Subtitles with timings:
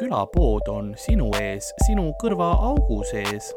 [0.00, 3.50] külapood on sinu ees, sinu kõrvaaugu sees.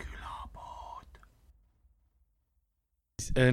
[0.00, 1.20] külapood.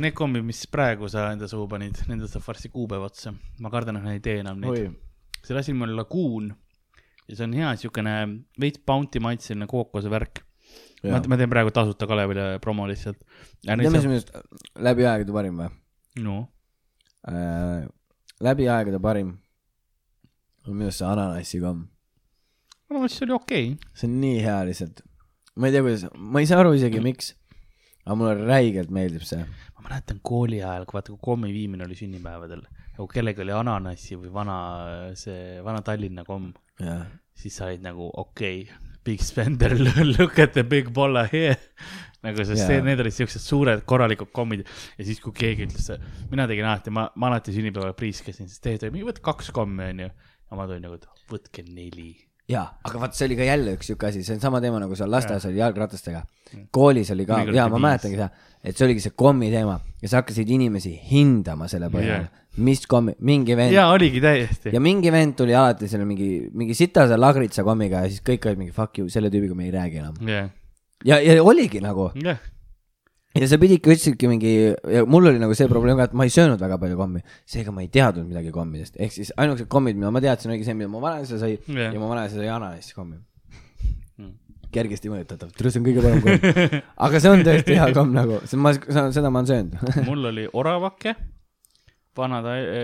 [0.01, 3.35] Need kombid, mis praegu sa enda suhu panid, nendel saab varsti kuupäev otsa.
[3.61, 4.97] ma kardan, et nad ei tee enam neid.
[5.43, 6.51] selle asi nimi on Lagoon
[7.27, 8.19] ja see on hea siukene
[8.59, 10.45] veits bounty maitseline kookose värk.
[11.05, 13.21] ma, ma teen praegu tasuta Kalevile promo lihtsalt.
[13.61, 15.75] teeme siis minu arust läbi aegade parim või?
[16.25, 16.47] no
[17.29, 17.83] äh,.
[18.47, 19.31] Läbi aegade parim
[20.67, 21.85] on minu arust see ananassikomm.
[22.89, 23.93] ananass oli okei okay..
[23.99, 25.01] see on nii hea lihtsalt.
[25.55, 27.33] ma ei tea, kuidas, ma ei saa aru isegi, miks.
[28.05, 29.41] aga mulle räigelt meeldib see.
[29.75, 32.63] ma mäletan kooli ajal, kui vaata, kui kommi viimine oli sünnipäevadel,
[32.97, 34.57] kui kellelgi oli ananassi või vana,
[35.19, 36.53] see vana Tallinna komm
[37.37, 39.75] siis sa olid nagu okei okay,, big spender,
[40.17, 41.57] look at the big bolla here.
[42.23, 42.83] nagu sest yeah.
[42.85, 45.89] need olid siuksed suured korralikud kommid ja siis, kui keegi ütles,
[46.31, 50.07] mina tegin alati, ma, ma alati sünnipäeval priiskasin, siis teie mingi võta kaks kommi onju.
[50.07, 52.13] ja ma tulin nagu, et võtke neli.
[52.47, 54.95] ja, aga vaata, see oli ka jälle üks siuke asi, see on sama teema nagu
[54.95, 56.23] seal lasteaias oli jalgratastega.
[56.71, 58.29] koolis oli ka, ja ma mäletangi seda,
[58.63, 62.85] et see oligi see kommi teema ja sa hakkasid inimesi hindama selle põhjal yeah mis
[62.89, 63.73] kommi, mingi vend.
[63.73, 64.73] jaa, oligi täiesti.
[64.73, 68.61] ja mingi vend tuli alati selle mingi, mingi sitase lagritsa kommiga ja siis kõik olid
[68.61, 70.19] mingi fuck you, selle tüübiga me ei räägi enam.
[70.27, 70.51] Yeah..
[71.07, 72.11] ja, ja oligi nagu.
[72.19, 72.43] Yeah..
[73.33, 74.53] ja sa pididki, ütlesidki mingi,
[75.09, 77.85] mul oli nagu see probleem ka, et ma ei söönud väga palju kommi, seega ma
[77.85, 81.01] ei teadnud midagi kommidest, ehk siis ainukesed kommid, mida ma teadsin, oligi see, mida mu
[81.01, 81.89] vanaisa sõi yeah.
[81.89, 83.17] ja mu vanaisa sõi ananassi kommi.
[84.21, 84.37] Mm.
[84.69, 86.79] kergesti mõjutatav, see on kõige parem komm.
[87.07, 89.93] Aga see on tõesti hea komm nagu, ma, seda ma olen söönud.
[90.11, 91.17] Mul oli oravake
[92.17, 92.41] vana,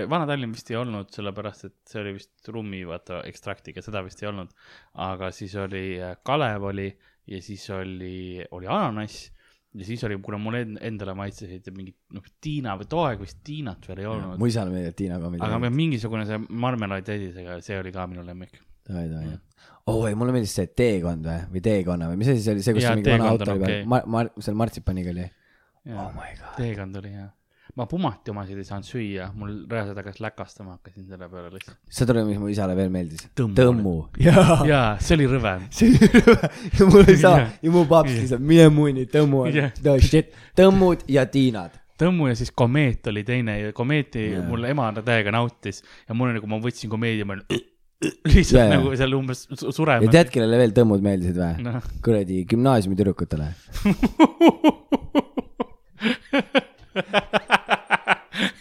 [0.09, 4.29] Vana-Tallinn vist ei olnud, sellepärast et see oli vist rummi, vaata, ekstraktiga, seda vist ei
[4.31, 4.53] olnud.
[5.05, 6.89] aga siis oli äh, Kalev oli
[7.29, 9.29] ja siis oli, oli ananass
[9.73, 13.85] ja siis oli, kuna mulle endale maitsesid mingid, noh, Tiina või too aeg vist Tiinat
[13.89, 14.39] veel ei olnud.
[14.41, 15.31] mu isale meeldib Tiina ka.
[15.45, 18.57] aga mingisugune see marmelaad täidisega, see oli ka minu lemmik.
[18.89, 19.35] davai, davai.
[19.93, 22.77] oh ei, mulle meeldis see teekond või, või teekonna või mis asi see oli, see,
[22.77, 25.27] kus ja, mingi vana auto oli peal okay., ma, ma, seal martsipaniga oli.
[25.93, 26.55] oh my god.
[26.57, 27.29] teekond oli hea
[27.79, 31.77] ma pumati omasid ei saanud süüa, mul reaalselt hakkas läkastama, hakkasin selle peale lihtsalt.
[31.99, 33.21] saad aru, mis mu isale veel meeldis?
[33.39, 33.93] tõmmu,
[34.25, 35.53] jaa, jaa, see oli rõve.
[35.75, 39.51] see oli rõve ja mul ei saa ja mu paps lihtsalt, mine munni, tõmmu on
[39.55, 40.27] yeah., no shit,
[40.59, 44.43] tõmmud ja tiinad tõmmu ja siis komeet oli teine ja komeeti yeah.
[44.47, 47.45] mul ema täiega nautis ja mul nagu ma võtsin komeedi ja ma olin
[48.33, 48.69] lihtsalt yeah.
[48.75, 50.01] nagu seal umbes surema.
[50.03, 51.73] ja tead, kellele veel tõmmud meeldisid või no.?
[52.03, 53.47] kuradi gümnaasiumi tüdrukutele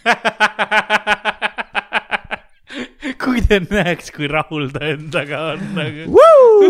[3.23, 6.01] kui te näeks, kui rahul ta endaga on nagu.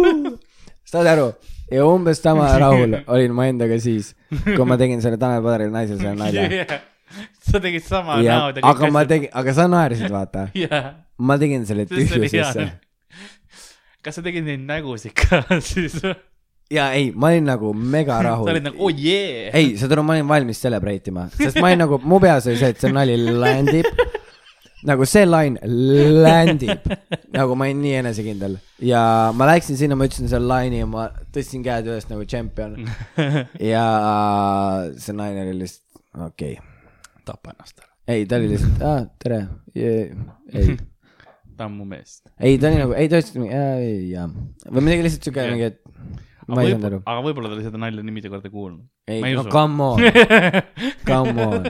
[0.92, 1.28] saad aru?
[1.72, 4.14] ja umbes sama rahul olin ma endaga siis,
[4.44, 6.82] kui ma tegin selle Tanel Padari naisele selle nalja yeah..
[7.46, 8.66] sa tegid sama ja, näo.
[8.72, 10.94] aga ma tegin, aga sa naersid, vaata yeah..
[11.18, 12.70] ma tegin selle tühjusesse.
[14.06, 16.02] kas sa tegid neid nägusid ka siis?
[16.70, 18.48] Ja ei, ma olin nagu mega rahul.
[18.48, 19.50] sa olid nagu oh yeah.
[19.58, 22.60] ei, saad aru, ma olin valmis celebrate ima, sest ma olin nagu, mu peas oli
[22.62, 23.90] see, et see nali landib
[24.88, 25.60] nagu see line
[26.24, 26.86] landib,
[27.36, 29.02] nagu ma olin nii enesekindel ja
[29.36, 32.78] ma läksin sinna, ma ütlesin selle line'i ja ma tõstsin käed üles nagu tšempion.
[33.74, 33.86] ja
[35.02, 36.70] see naine oli lihtsalt, okei okay..
[37.28, 37.92] tapa ennast ära.
[38.14, 39.42] ei, ta oli lihtsalt, aa, tere,
[39.76, 40.78] ei
[41.60, 42.22] ta on mu mees.
[42.40, 43.36] ei, ta oli nagu, ei ta ütles
[44.14, 44.30] jaa,
[44.70, 45.84] või midagi lihtsalt siuke mingi, et
[46.50, 47.00] ma ei saanud aru.
[47.06, 48.86] aga võib-olla ta oli seda nalja nii mitu korda kuulnud.
[49.08, 50.04] ei, no come on
[51.10, 51.68] come on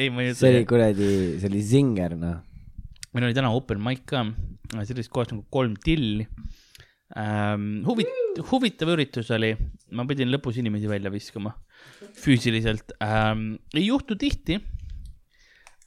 [0.00, 0.44] ei, ma ei usu.
[0.44, 1.10] see oli kuradi,
[1.40, 2.40] see oli Zinger, noh.
[3.14, 4.24] meil oli täna open mic ka,
[4.88, 6.26] sellist kohast nagu kolm tilli
[7.18, 7.82] ähm,.
[7.88, 9.52] huvit-, huvitav üritus oli,
[9.96, 11.54] ma pidin lõpus inimesi välja viskama
[12.20, 13.54] füüsiliselt ähm,.
[13.74, 14.60] ei juhtu tihti.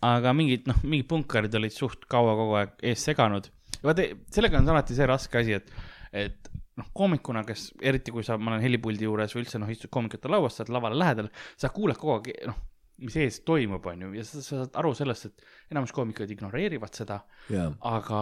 [0.03, 3.49] aga mingid, noh, mingid punkarid olid suht kaua kogu aeg ees seganud.
[3.83, 5.73] vaata, sellega on alati see raske asi, et,
[6.11, 9.91] et noh, koomikuna, kes eriti kui sa, ma olen helipuldi juures või üldse noh, istud
[9.93, 11.29] koomikute lauas, sa oled lavale lähedal,
[11.59, 12.61] sa kuuled kogu aeg, noh
[13.03, 16.93] mis ees toimub, on ju, ja sa, sa saad aru sellest, et enamus koomikuid ignoreerivad
[16.95, 18.21] seda yeah., aga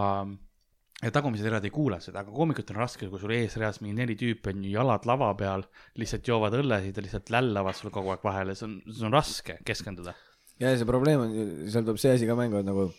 [1.02, 4.16] ja tagumised read ei kuula seda, aga koomikutel on raske, kui sul eesreas mingi neli
[4.20, 5.66] tüüpi on ju jalad lava peal,
[6.00, 9.58] lihtsalt joovad õllesid ja lihtsalt lällavad sul kogu aeg vahele, see on, see on raske
[9.68, 10.14] keskenduda.
[10.62, 11.34] ja see probleem on,
[11.74, 12.92] seal tuleb see asi ka mängu, et nagu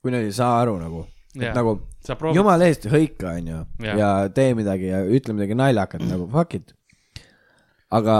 [0.00, 1.04] kui nad ei saa aru nagu,
[1.36, 1.76] nagu
[2.34, 6.74] jumala eest hõika, onju, ja tee midagi ja ütle midagi naljakat nagu fuck it.
[7.96, 8.16] aga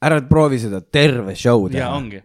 [0.00, 1.76] ära proovi seda terve show'd.
[1.76, 2.22] ja ongi,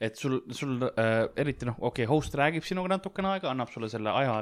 [0.00, 3.90] et sul, sul äh, eriti noh, okei okay,, host räägib sinuga natukene aega, annab sulle
[3.90, 4.38] selle aja,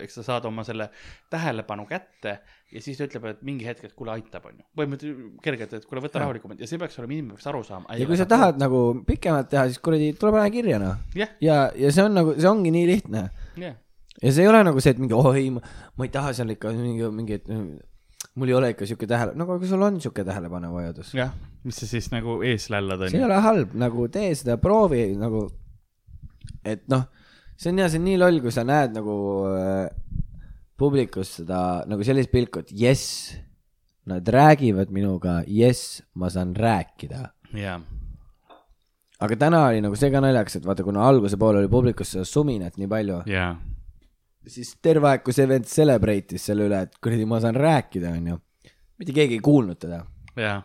[0.00, 0.88] eks sa saad oma selle
[1.32, 2.36] tähelepanu kätte
[2.70, 4.64] ja siis ta ütleb, et mingi hetk, et kuule, aitab, onju.
[4.78, 7.98] põhimõtteliselt kergelt, et kuule, võta rahulikumalt ja see peaks olema, inimene peaks aru saama.
[7.98, 11.00] ja kui sa tahad nagu pikemalt teha, siis kuradi, tule pane kirja noh.
[11.18, 13.28] jah, ja, ja see on nagu, see ongi nii lihtne.
[13.58, 13.76] jah,
[14.22, 16.72] ja see ei ole nagu see, et mingi oh ei, ma ei taha seal ikka
[16.76, 17.48] mingi, mingi, et
[18.38, 21.14] mul ei ole ikka siuke tähele, no aga sul on siuke tähelepanuvajadus.
[21.18, 21.32] jah,
[21.66, 23.30] mis sa siis nagu ees lällad, see ei onju.
[23.30, 25.46] ole halb, nagu tee seda, proovi nagu,
[26.64, 27.06] et noh,
[27.56, 29.16] see on hea, see on nii loll, kui sa näed nagu
[29.50, 29.86] äh,
[30.80, 33.32] publikus seda nagu sellist pilku, et jess,
[34.08, 37.26] nad räägivad minuga, jess, ma saan rääkida.
[37.54, 37.82] Jah,
[39.20, 42.24] aga täna oli nagu see ka naljakas, et vaata, kuna alguse poole oli publikus seda
[42.28, 43.58] suminat nii palju, jah,
[44.48, 48.38] siis terve aeg, kui see vend celebrate'is selle üle, et kuradi, ma saan rääkida, onju.
[49.00, 50.02] mitte keegi ei kuulnud teda.
[50.40, 50.64] jah.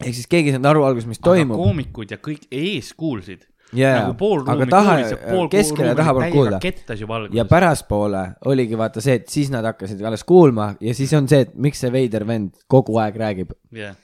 [0.00, 1.62] ehk siis keegi ei saanud aru alguses, mis aga toimub.
[1.62, 3.46] koomikud ja kõik ees kuulsid.
[3.78, 6.62] jaa nagu, pool ruumi taha kuulis ja, pool keskele ja taha polnud kuulda.
[6.64, 7.50] kettas juba ja alguses.
[7.54, 11.54] pärastpoole oligi vaata see, et siis nad hakkasid alles kuulma ja siis on see, et
[11.54, 13.54] miks see veider vend kogu aeg räägib.
[13.78, 13.94] jah,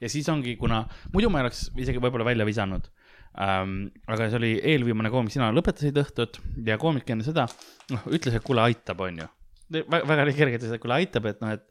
[0.00, 0.84] ja siis ongi, kuna
[1.14, 2.92] muidu ma ei oleks isegi võib-olla välja visanud
[3.40, 3.88] ähm,.
[4.06, 7.46] aga see oli eelviimane koomik, sina lõpetasid õhtut ja koomik enne seda,
[7.94, 9.26] noh, ütles, et kuule, aitab, onju.
[9.74, 11.66] väga, väga kerge ütles, et kuule, aitab, et noh, et,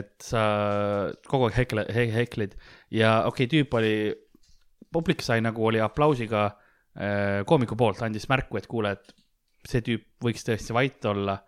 [0.00, 0.44] et sa
[1.28, 2.56] kogu aeg hekle- he,, heklid
[2.94, 3.96] ja okei okay,, tüüp oli,
[4.92, 9.16] publik sai nagu oli aplausiga äh, koomiku poolt, andis märku, et kuule, et
[9.66, 11.40] see tüüp võiks tõesti vait olla,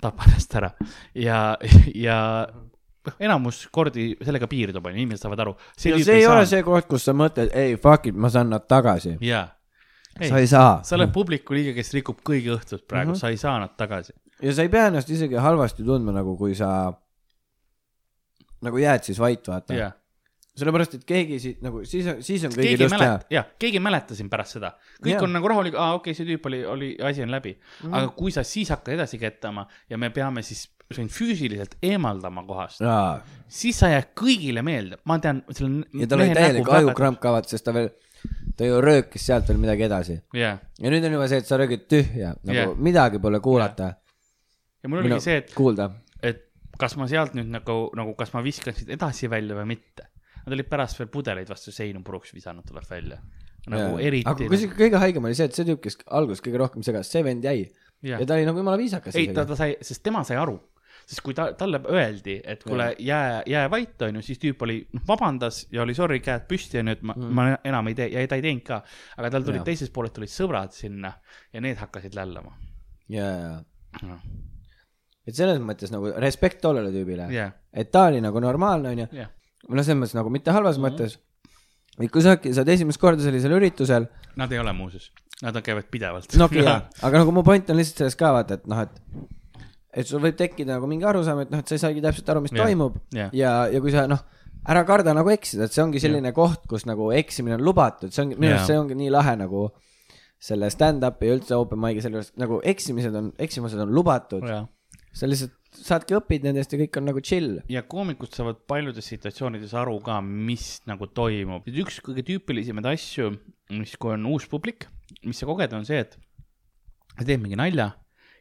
[0.00, 0.70] tapa ennast ära
[1.16, 1.38] ja,
[1.96, 2.18] ja
[3.08, 5.54] noh, enamus kordi sellega piirdub, onju, inimesed saavad aru.
[5.84, 8.66] ja see ei ole see koht, kus sa mõtled, ei fuck it, ma saan nad
[8.70, 9.16] tagasi.
[9.24, 9.46] jaa.
[10.18, 10.78] sa ei saa.
[10.86, 13.14] sa oled publiku liige, kes rikub kõigi õhtut praegu mm.
[13.14, 13.20] -hmm.
[13.20, 14.14] sa ei saa nad tagasi.
[14.42, 16.70] ja sa ei pea ennast isegi halvasti tundma, nagu kui sa
[18.64, 19.92] nagu jääd siis vait, vaata jah.
[20.58, 24.14] sellepärast, et keegi siit nagu siis siis on kõigil just mäleta, jah, keegi ei mäleta
[24.18, 24.74] sind pärast seda.
[25.00, 25.24] kõik yeah.
[25.26, 27.90] on nagu rahulik, aa okei okay,, see tüüp oli, oli, asi on läbi mm.
[27.94, 32.82] Aga kui sa siis hakkad edasi kettama ja me peame siis sind füüsiliselt eemaldama kohast,
[33.48, 37.50] siis sa jääd kõigile meelde, ma tean, selle ja tal oli täielik ajukramp ka, vaata,
[37.50, 37.90] sest ta veel,
[38.56, 40.18] ta ju röökis sealt veel midagi edasi.
[40.36, 42.74] jah, ja nüüd on juba see, et sa röögid tühja, nagu Jah.
[42.76, 43.94] midagi pole kuulata.
[44.82, 45.90] ja mul oligi see, et kuulda.
[46.22, 46.44] et
[46.78, 50.10] kas ma sealt nüüd nagu, nagu kas ma viskan siit edasi välja või mitte.
[50.44, 53.20] Nad olid pärast veel pudeleid vastu seinu puruks visanud, tuleb välja.
[53.70, 54.28] nagu eriti.
[54.28, 57.22] aga kusjuures kõige haigem oli see, et see tüüp, kes alguses kõige rohkem segas, see
[57.24, 57.62] vend jäi
[58.04, 60.56] ja ta oli nagu jumala viisakas ei, ta, ta sai, sest tema sai aru,
[61.04, 65.04] sest kui ta, talle öeldi, et kuule, jää, jää vait, onju, siis tüüp oli, noh,
[65.08, 68.24] vabandas ja oli sorry, käed püsti, onju, et ma mm., ma enam ei tee ja
[68.28, 68.80] ta ei teinud ka.
[69.18, 71.14] aga tal tulid teisest poolest tulid sõbrad sinna
[71.52, 72.56] ja need hakkasid lällama.
[73.12, 74.18] ja, ja,
[75.24, 79.08] et selles mõttes nagu respekt tollele tüübile jah, et ta oli nagu normaalne, onju.
[79.68, 80.84] No selles mõttes nagu mitte halvas Mhm.
[80.86, 81.18] mõttes.
[82.00, 85.10] et kui sa äkki saad esimest korda sellisel üritusel, nad ei ole muuseas,
[85.42, 86.34] nad käivad pidevalt.
[86.36, 88.90] no okei okay, aga nagu mu point on lihtsalt selles ka vaata, et noh, et
[89.94, 92.40] et sul võib tekkida nagu mingi arusaam, et noh, et sa ei saagi täpselt aru,
[92.42, 92.96] mis Jah, toimub.
[93.14, 93.30] Jah.
[93.32, 94.24] ja, ja kui sa noh,
[94.66, 98.24] ära karda nagu eksida, et see ongi selline koht, kus nagu eksimine on lubatud, see
[98.24, 99.68] ongi, minu arust see ongi nii lahe nagu
[100.44, 104.66] selle stand-up'i ja üldse open mic'i selle juures nagu eksimised on, eksimused on lubatud, jah
[105.14, 107.58] sa lihtsalt saadki õpid nendest ja kõik on nagu chill.
[107.70, 111.66] ja koomikud saavad paljudes situatsioonides aru ka, mis nagu toimub.
[111.68, 113.32] üks kõige tüüpilisemaid asju,
[113.74, 114.88] mis, kui on uus publik,
[115.24, 116.16] mis sa koged, on see, et
[117.14, 117.92] sa teed mingi nalja,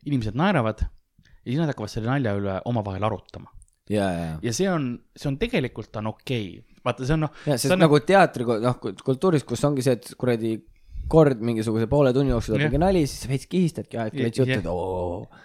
[0.07, 0.85] inimesed naeravad
[1.44, 3.51] ja siis nad hakkavad selle nalja üle omavahel arutama.
[3.89, 6.79] ja, ja, ja, ja see on, see on tegelikult on okei okay..
[6.86, 9.98] vaata, see on noh, ja see sest on nagu teatri, noh, kultuuris, kus ongi see,
[10.00, 10.57] et kuradi
[11.12, 14.39] kord mingisuguse poole tunni jooksul tuleb mingi nali, siis sa veits kihistadki aeg Ja- veits
[14.39, 14.75] juttu,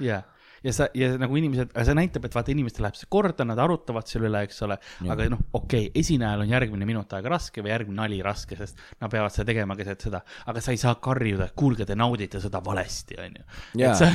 [0.06, 0.26] jah.
[0.64, 4.08] ja, sa ja nagu inimesed, see näitab, et vaata, inimestel läheb see korda, nad arutavad
[4.10, 7.72] selle üle, eks ole, aga noh, okei okay,, esinejal on järgmine minut aega raske või
[7.72, 11.50] järgmine nali raske, sest nad peavad seda tegema keset seda, aga sa ei saa karjuda,
[11.50, 13.46] et kuulge, te naudite seda valesti, onju.
[13.78, 13.92] Jaa.
[13.92, 14.10] et sa,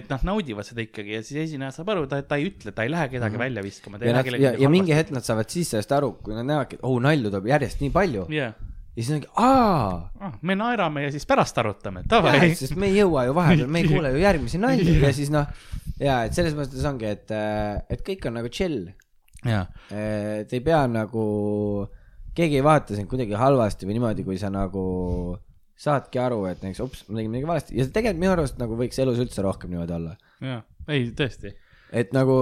[0.00, 2.86] et nad naudivad seda ikkagi ja siis esineja saab aru, ta, ta ei ütle, ta
[2.86, 3.44] ei lähe kedagi mm -hmm.
[3.46, 3.98] välja viskama.
[4.02, 6.98] ja ja, ja mingi hetk nad saavad siis sellest aru, kui nad näevadki, et oh
[7.02, 8.54] nalju tuleb järjest nii palju jah,
[8.98, 12.48] ja siis ongi, aa, Ah, me naerame ja siis pärast arutame, davai.
[12.58, 15.46] sest me ei jõua ju vahepeal, me ei kuule ju järgmisi nalju ja siis noh,
[16.02, 17.30] ja et selles mõttes ongi, et,
[17.94, 18.88] et kõik on nagu chill,
[19.94, 21.24] et ei pea nagu,
[22.34, 24.82] keegi ei vaata sind kuidagi halvasti või niimoodi, kui sa nagu
[25.78, 27.76] saadki aru, et näiteks ups, ma tegin midagi valesti.
[27.78, 31.52] Ja tegelikult minu arust nagu võiks elus üldse rohkem niimoodi olla, jaa, ei tõesti.
[31.94, 32.34] Et nagu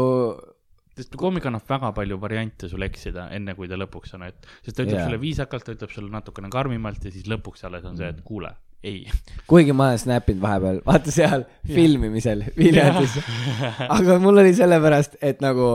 [0.96, 4.78] sest koomik annab väga palju variante sul eksida, enne kui ta lõpuks on, et, sest
[4.78, 5.08] ta ütleb yeah.
[5.10, 8.54] sulle viisakalt, ta ütleb sulle natukene karmimalt ja siis lõpuks alles on see, et kuule,
[8.86, 9.02] ei.
[9.50, 11.44] kuigi ma olen snap inud vahepeal, vaata seal
[11.76, 13.18] filmimisel Viljandis.
[13.98, 15.74] aga mul oli sellepärast, et nagu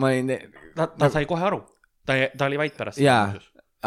[0.00, 0.34] ma olin,
[0.76, 1.62] ta, ta sai kohe aru,
[2.04, 3.00] ta, ta oli vait pärast.
[3.00, 3.32] Jaa.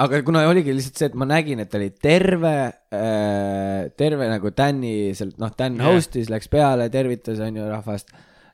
[0.01, 2.55] aga kuna oligi lihtsalt see, et ma nägin, et oli terve
[2.89, 5.69] äh,, terve nagu Dan'i sealt, noh, Jah.
[5.69, 5.93] yeah.
[5.93, 8.09] host'is, läks peale, tervitas, on ju, rahvast,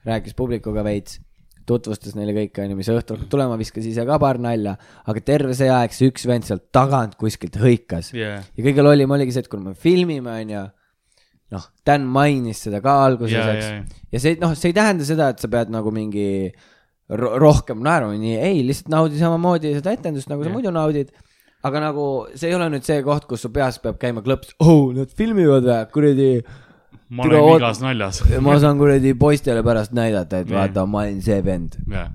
[0.08, 1.22] rääkis publikuga veits,
[1.70, 4.76] tutvustas neile kõike, on ju, mis õhtul hakkab tulema, viskas ise ka paar nalja,
[5.10, 8.42] aga terve see aeg see üks vend sealt tagant kuskilt hõikas yeah..
[8.58, 10.66] ja kõige lollim oligi see, et kui me filmime, on ju,
[11.56, 15.08] noh, Dan mainis seda ka alguses, ja, eks ja, ja see, noh, see ei tähenda
[15.08, 16.30] seda, et sa pead nagu mingi
[17.10, 20.56] ro rohkem naerma, nii ei, lihtsalt naudi samamoodi seda etendust, nagu sa Jah.
[20.56, 21.12] muidu naudid.
[21.66, 22.04] aga nagu
[22.40, 25.66] see ei ole nüüd see koht, kus su peas peab käima klõps, oh, nad filmivad
[25.66, 26.30] või, kuradi,
[27.10, 28.22] ma Tule olen oot- igas naljas.
[28.46, 30.60] ma saan kuradi poistele pärast näidata, et Jah.
[30.62, 31.80] vaata, ma olin see vend.
[31.90, 32.12] jah,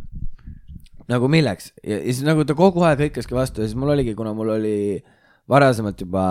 [1.10, 4.14] nagu milleks ja, ja siis nagu ta kogu aeg hõikaski vastu ja siis mul oligi,
[4.16, 4.76] kuna mul oli
[5.50, 6.22] varasemalt juba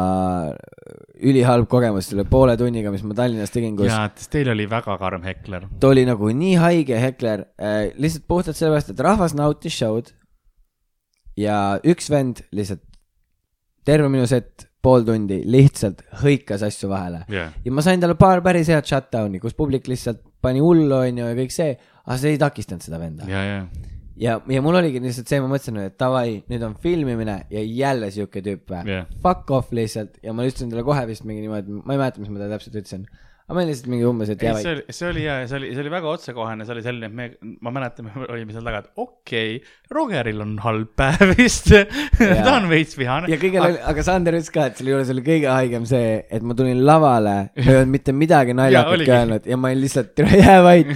[1.22, 4.96] ülihalb kogemus selle poole tunniga, mis ma Tallinnas tegin, kus ja, et teil oli väga
[4.98, 5.68] karm hekler.
[5.80, 10.10] ta oli nagu nii haige hekler äh,, lihtsalt puhtalt sellepärast, et rahvas nautis show'd.
[11.38, 12.82] ja üks vend lihtsalt
[13.86, 17.24] terve minu set, pool tundi lihtsalt hõikas asju vahele.
[17.32, 21.32] jah, ja ma sain talle paar päris head shutdown'i, kus publik lihtsalt pani hullu, onju,
[21.32, 21.74] ja kõik see,
[22.04, 23.28] aga see ei takistanud seda venda.
[23.30, 23.60] ja, ja,
[24.20, 28.12] ja, ja mul oligi lihtsalt see, ma mõtlesin, et davai, nüüd on filmimine ja jälle
[28.14, 29.08] siuke tüüp või Jah.
[29.24, 32.34] Fuck off lihtsalt ja ma ütlesin talle kohe vist mingi niimoodi, ma ei mäleta, mis
[32.34, 33.08] ma talle täpselt ütlesin.
[33.44, 34.78] Aga olin lihtsalt mingi umbes, et jää see vait.
[34.78, 37.18] oli, see oli hea ja see oli, see oli väga otsekohene, see oli selline, et
[37.18, 41.68] me, ma mäletan, me olime seal taga, et okei okay,, Rogeril on halb päev vist,
[42.20, 43.28] ta on veits vihane.
[43.32, 46.48] ja kõigil oli, aga Sander ütles ka, et selle juures oli kõige haigem see, et
[46.48, 50.24] ma tulin lavale, ma ei olnud mitte midagi naljakat ka öelnud ja ma olin lihtsalt,
[50.44, 50.96] jää vait.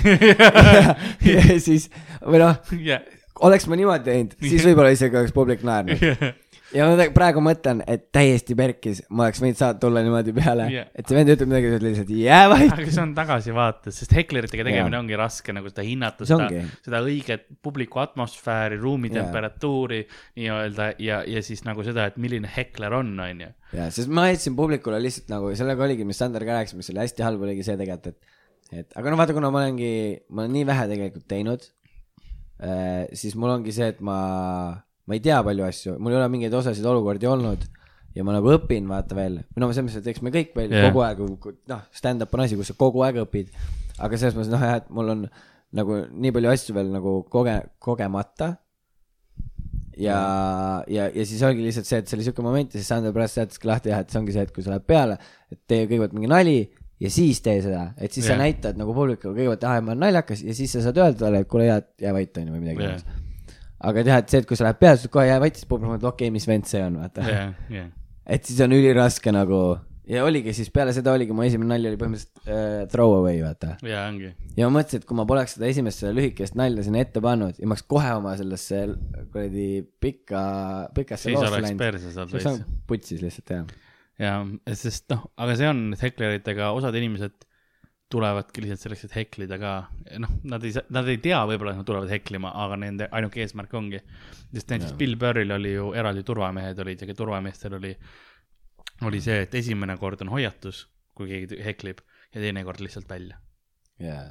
[1.33, 1.91] ja siis,
[2.23, 3.03] või noh, jah,
[3.43, 5.99] oleks ma niimoodi teinud, siis võib-olla isegi oleks publik naernud.
[6.75, 10.89] Ja ma praegu mõtlen, et täiesti perkis, ma oleks võinud saada tulla niimoodi peale Jah.
[10.95, 12.73] et see vend ütleb midagi, sa ütled lihtsalt jää vait.
[12.75, 15.03] aga see on tagasivaates, sest hekleritega tegemine Jaa.
[15.03, 16.49] ongi raske nagu seda hinnata, seda
[16.85, 19.21] seda õiget publiku atmosfääri, ruumi Jaa.
[19.21, 20.01] temperatuuri
[20.39, 23.51] nii-öelda ja, ja siis nagu seda, et milline hekler on, onju.
[23.77, 27.03] ja, sest ma jätsin publikule lihtsalt nagu, sellega oligi, mis Sander ka rääkis, mis oli
[27.05, 28.35] hästi halb, oligi see tegelikult, et
[28.81, 29.91] et aga no vaata, kuna ma olengi,
[30.27, 31.63] ma olen nii vähe tegelikult teinud
[32.59, 34.17] äh,, siis mul ongi see, et ma,
[35.07, 37.65] ma ei tea palju asju, mul ei ole mingeid osasid olukordi olnud
[38.17, 40.71] ja ma nagu õpin, vaata veel, või noh, selles mõttes, et eks me kõik veel
[40.73, 40.87] yeah.
[40.89, 41.21] kogu aeg,
[41.71, 43.51] noh, stand-up on asi, kus sa kogu aeg õpid,
[44.01, 45.27] aga selles mõttes noh, jah, et mul on
[45.77, 48.55] nagu nii palju asju veel nagu koge-, kogemata
[49.97, 50.17] ja,
[50.87, 53.37] ja, ja siis oligi lihtsalt see, et see oli siuke moment ja siis Sander pärast
[53.37, 55.19] seletaski lahti jah, et see ongi see, et kui sa lähed peale,
[55.53, 56.57] et tee kõigepealt mingi nali
[57.03, 58.37] ja siis tee seda, et siis yeah.
[58.37, 61.43] Sa näitad nagu publikule kõigepealt, ah, ma olen naljakas ja siis sa saad öelda talle,
[61.43, 63.23] et kuule, jää, jää vait onju või midagi yeah..
[63.79, 65.91] Aga teha, et see, et kui sa lähed peale, siis kohe jää vait, siis publik
[65.91, 67.53] mõtleb, okei okay,, mis vend see on, vaata yeah..
[67.73, 67.91] jah,
[68.25, 69.61] et siis on üliraske nagu
[70.07, 73.75] ja oligi siis peale seda oligi mu esimene nali oli põhimõtteliselt äh, throw away, vaata
[73.85, 74.31] ja ongi.
[74.57, 77.59] ja ma mõtlesin, et kui ma poleks seda esimest seda lühikest nalja sinna ette pannud
[77.59, 78.83] ja ma oleks kohe oma sellesse
[79.33, 79.67] kuradi
[80.03, 80.41] pikka,
[80.95, 82.63] pikasse siis loosse oleks läinud, siis on.
[82.87, 83.75] putsis lihtsalt jah.
[84.23, 84.37] ja,
[84.73, 87.46] sest noh, aga see on hekleritega, osad inimesed
[88.13, 89.71] tulevadki lihtsalt selleks, et heklida ka,
[90.23, 93.73] noh, nad ei nad ei tea võib-olla, et nad tulevad heklima, aga nende ainuke eesmärk
[93.75, 93.99] ongi.
[94.53, 97.91] sest näiteks Bill Burril oli ju eraldi turvamehed olid ja ka turvameestel oli,
[99.07, 100.85] oli see, et esimene kord on hoiatus,
[101.17, 101.99] kui keegi heklib
[102.33, 103.37] ja teine kord lihtsalt välja.
[103.99, 104.23] jaa,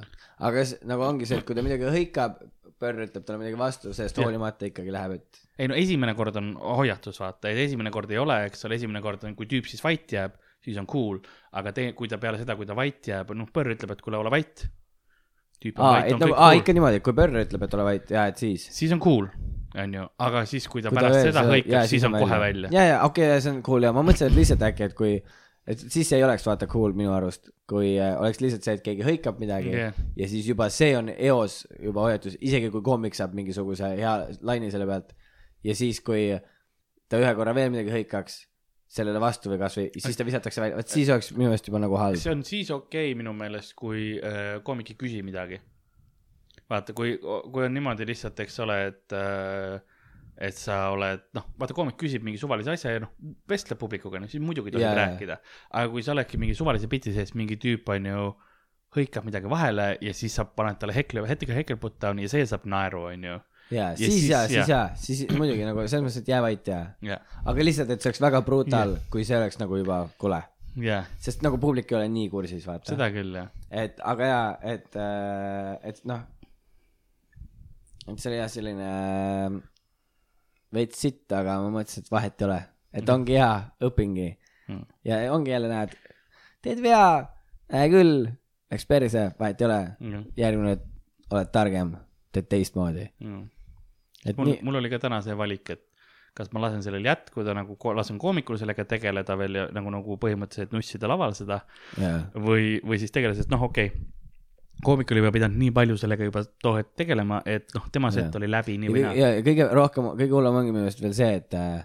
[0.47, 2.41] aga s- nagu ongi see, et kui ta midagi hõikab,
[2.77, 6.51] Pörr ütleb talle midagi vastu, sellest hoolimata ikkagi läheb, et ei no esimene kord on
[6.61, 10.05] hoiatus, vaata, esimene kord ei ole, eks ole, esimene kord on, kui tüüp siis vait
[10.13, 11.19] jääb, siis on cool,
[11.57, 14.19] aga tee, kui ta peale seda, kui ta vait jääb, noh, Põrr ütleb, et kuule,
[14.21, 14.65] ole vait.
[15.73, 18.41] aa, et nagu, aa ikka niimoodi, et kui Pörr ütleb, et ole vait, jaa, et
[18.41, 18.67] siis.
[18.73, 19.29] siis on cool,
[19.77, 22.71] onju, aga siis, kui ta Kui ta pärast veel seda hõikab siis on kohe välja.
[22.73, 25.13] ja, ja okei okay,, see on cool ja ma mõtlesin, et lihtsalt äkki, et kui,
[25.67, 29.07] et siis ei oleks vaata cool minu arust, kui äh, oleks lihtsalt see, et keegi
[29.07, 30.03] hõikab midagi yeah.
[30.19, 34.69] ja siis juba see on eos juba hoiatus, isegi kui koomik saab mingisuguse hea laine
[34.73, 35.15] selle pealt
[35.65, 36.29] ja siis, kui
[37.09, 38.43] ta ühe korra veel midagi hõikaks
[38.87, 41.97] sellele vastu või kasvõi, siis ta visatakse välja, vot siis oleks minu meelest juba nagu
[41.99, 42.19] halb.
[42.21, 45.59] see on siis okei okay, minu meelest, kui äh, koomik ei küsi midagi.
[46.69, 49.77] vaata, kui, kui on niimoodi lihtsalt, eks ole, et äh,
[50.37, 53.13] et sa oled, noh, vaata koomik küsib mingi suvalise asja ja noh,
[53.49, 54.97] vestleb publikuga, noh siis muidugi tohib jaa.
[54.99, 55.39] rääkida.
[55.71, 58.27] aga kui sa oledki mingi suvalise biti sees, mingi tüüp on ju,
[58.97, 62.45] hõikab midagi vahele ja siis sa paned talle hekle, hetkega hekkel put down'i ja see
[62.47, 63.39] saab naeru, on ju.
[63.71, 66.79] Ja ja siis ja, siis ja, siis muidugi nagu selles mõttes, et jää vait ja,
[67.03, 70.39] jah, aga lihtsalt, et see oleks väga brutal, kui see oleks nagu juba kole,
[70.83, 72.93] jah, sest nagu publik ei ole nii kursis, vaata.
[72.93, 73.49] seda küll jah.
[73.71, 74.99] et aga jaa, et,
[75.91, 76.23] et noh,
[78.07, 79.57] et see oli jah selline äh,
[80.77, 82.59] veits sitt, aga ma mõtlesin, et vahet ei ole,
[83.01, 83.53] et ongi hea,
[83.87, 84.29] õpingi.
[84.67, 84.81] Mm.
[85.07, 85.93] ja ongi jälle näed,
[86.63, 87.03] teed vea,
[87.71, 88.25] hea küll,
[88.71, 90.25] läks perse, vahet ei ole, Mm.
[90.35, 90.73] järgmine
[91.31, 91.93] oled targem,
[92.35, 93.05] teed teistmoodi,
[94.31, 95.85] et mul nii,, mul oli ka täna see valik, et
[96.37, 100.75] kas ma lasen sellel jätkuda nagu lasen koomikul sellega tegeleda veel ja nagu, nagu põhimõtteliselt
[100.75, 101.63] nussida laval seda
[101.97, 104.05] jaa, või, või siis tegeleda, sest noh, okei okay,
[104.83, 108.35] koomik oli juba pidanud nii palju sellega juba too hetk tegelema, et noh, tema set
[108.37, 109.13] oli läbi nii või naa.
[109.17, 111.79] ja kõige rohkem, kõige hullem ongi minu meelest veel see, et äh,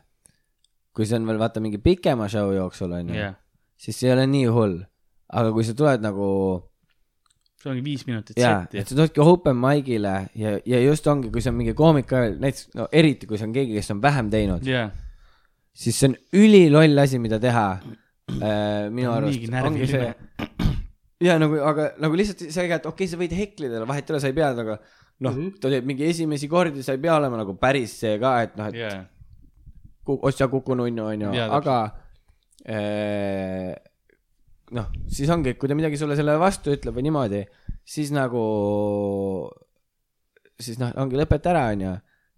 [0.93, 3.39] kui see on veel vaata mingi pikema show jooksul onju jah,
[3.81, 4.83] siis see ei ole nii hull.
[5.33, 6.27] aga kui sa tuled nagu
[7.62, 8.88] see ongi viis minutit jaa, et.
[8.88, 12.88] sa tuledki open mic'ile ja, ja just ongi, kui see on mingi koomik näiteks no
[12.92, 14.90] eriti kui see on keegi, kes on vähem teinud, jah,
[15.73, 18.90] siis see on üliloll asi, mida teha äh,.
[18.90, 19.47] minu arust.
[19.62, 20.11] ongi see
[21.28, 24.23] ja nagu, aga nagu lihtsalt see, et okei okay,, sa võid heklida, vahet ei ole,
[24.25, 24.76] sa ei pea nagu
[25.23, 28.59] noh, ta teeb mingi esimesi kordi, sa ei pea olema nagu päris see ka, et
[28.59, 29.02] noh, et jah,
[30.07, 31.78] ku- otsa Kuku nunnu onju, Jaa, aga
[32.66, 33.71] äh,
[34.76, 37.43] noh, siis ongi, kui ta midagi sulle selle vastu ütleb või niimoodi,
[37.88, 38.43] siis nagu,
[40.61, 41.93] siis noh, ongi lõpeta ära onju.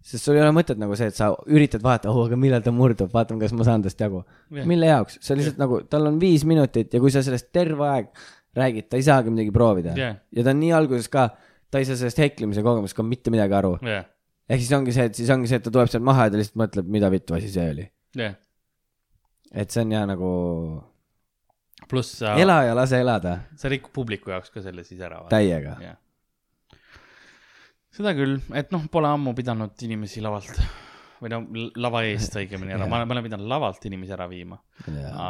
[0.05, 2.73] sest sul ei ole mõtet nagu see, et sa üritad vaadata, oh aga millal ta
[2.75, 4.21] murdub, vaatame, kas ma saan tast jagu.
[4.53, 4.67] Jah.
[4.69, 8.11] mille jaoks, see lihtsalt nagu, tal on viis minutit ja kui sa sellest terve aeg
[8.55, 10.19] räägid, ta ei saagi midagi proovida Jah.
[10.31, 11.29] ja ta on nii alguses ka,
[11.71, 13.75] ta ei saa sellest heklimise kogemusest ka mitte midagi aru.
[13.81, 14.05] jah,
[14.47, 16.39] ehk siis ongi see, et siis ongi see, et ta tuleb sealt maha ja ta
[16.39, 17.87] lihtsalt mõtleb, mida vittu asi see oli
[18.21, 18.37] jah.
[19.51, 20.29] et see on ja nagu
[21.89, 25.23] pluss sa, ela ja lase elada sa rikud publiku jaoks ka selle siis ära.
[25.31, 25.77] täiega.
[27.95, 30.59] seda küll, et noh, pole ammu pidanud inimesi lavalt
[31.21, 31.39] või no
[31.79, 35.29] lava eest õigemini ära, ma olen, ma olen pidanud lavalt inimesi ära viima, aga, ma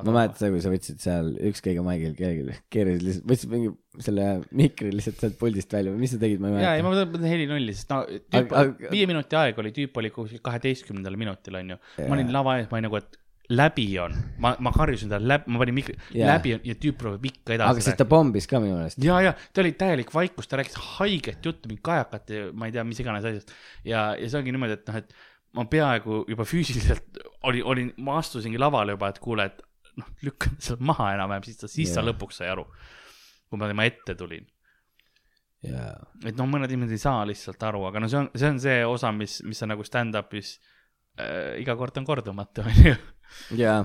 [0.00, 0.14] aga.
[0.14, 3.72] mäletan seda, kui sa võtsid seal ükskõik maigil keegi keerasid lihtsalt, võtsid mingi
[4.06, 4.26] selle
[4.62, 7.04] mikri lihtsalt sealt puldist välja või mis sa tegid, ma ei ja, ei mäleta.
[7.04, 8.56] ma mõtlen helinulli, sest no tüüp
[8.94, 11.78] viie minuti aeg oli, tüüp oli kuskil kaheteistkümnendal minutil onju.
[12.00, 15.52] Ma olin lava ees, ma olin nagu, et läbi on, ma, ma karjusin talle läbi,
[15.52, 16.32] ma panin mikri Jaa.
[16.34, 18.98] läbi on ja tüüp proovib ikka aga edasi siis ta pombis ka minu meelest.
[19.04, 22.74] ja, ja ta oli täielik vaikus, ta rääkis haiget juttu, mingi kajakat ja ma ei
[22.74, 23.54] tea, mis iganes asjast.
[23.84, 25.16] ja, ja see ongi niimoodi, et noh, et
[25.56, 29.62] ma peaaegu juba füüsiliselt oli, olin, ma astusingi lavale juba, et kuule, et
[30.02, 32.10] noh, lükkame selle maha enam-vähem, siis ta, siis ta Jaa.
[32.10, 32.66] lõpuks sai aru.
[33.46, 34.42] kui ma tema ette tulin,
[35.62, 35.92] jaa,
[36.26, 38.80] et noh, mõned inimesed ei saa lihtsalt aru, aga no see on, see on see
[38.82, 40.72] osa, mis, mis on nagu stand-up'is äh,
[41.62, 42.96] iga kord on kordumatu, onju
[43.56, 43.80] jaa,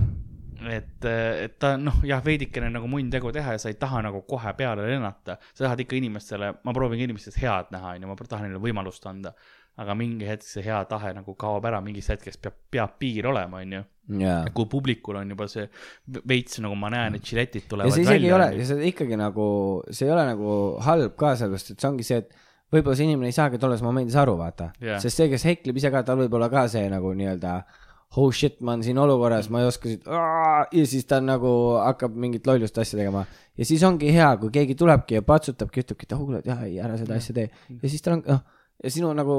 [0.70, 4.24] et, et ta noh, jah, veidikene nagu munn tegu teha ja sa ei taha nagu
[4.28, 5.38] kohe peale lennata.
[5.54, 9.34] sa tahad ikka inimestele, ma proovin inimestes head näha, onju, ma tahan neile võimalust anda.
[9.82, 13.62] aga mingi hetk see hea tahe nagu kaob ära, mingist hetkest peab, peab piir olema,
[13.64, 13.82] onju.
[14.22, 14.44] jaa.
[14.54, 15.68] kui publikul on juba see
[16.28, 18.66] veits nagu ma näen, et žiletid ja tulevad see isegi ei ole, välja.
[18.66, 19.48] ja see ikkagi nagu,
[19.90, 22.36] see ei ole nagu halb ka, sellepärast et see ongi see, et
[22.72, 25.00] võib-olla see inimene ei saagi tolles momendis aru, vaata Jah.
[25.04, 27.56] sest see, kes heklib ise ka, tal võib olla ka see nagu nii-öelda
[28.18, 32.16] oh shit, ma olen siin olukorras, ma ei oska siit, ja siis ta nagu hakkab
[32.20, 33.26] mingit lollust asja tegema.
[33.58, 36.80] ja siis ongi hea, kui keegi tulebki ja patsutabki, ütlebki, et oh kuule, jah, ei
[36.84, 37.50] ära seda asja tee.
[37.72, 38.44] ja siis tal on, noh,
[38.84, 39.38] ja sinu nagu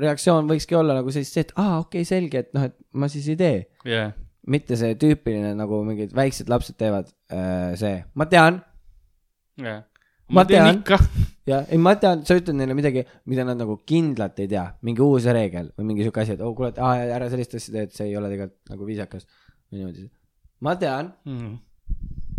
[0.00, 3.28] reaktsioon võikski olla nagu see, et aa, okei okay,, selge, et noh, et ma siis
[3.32, 3.56] ei tee.
[3.88, 4.14] jah,
[4.48, 7.12] mitte see tüüpiline nagu mingid väiksed lapsed teevad,
[7.80, 8.62] see, ma tean
[9.60, 9.84] jah.
[10.36, 10.78] Ma tean.
[10.80, 10.96] ikka.
[11.46, 15.02] ja ei, ma tean, sa ütled neile midagi, mida nad nagu kindlalt ei tea, mingi
[15.04, 17.82] uus reegel või mingi siuke asi, et oh kuule, et aa, ära sellist asja tee,
[17.88, 20.06] et see ei ole tegelikult nagu viisakas või niimoodi.
[20.64, 21.54] ma tean Mhm.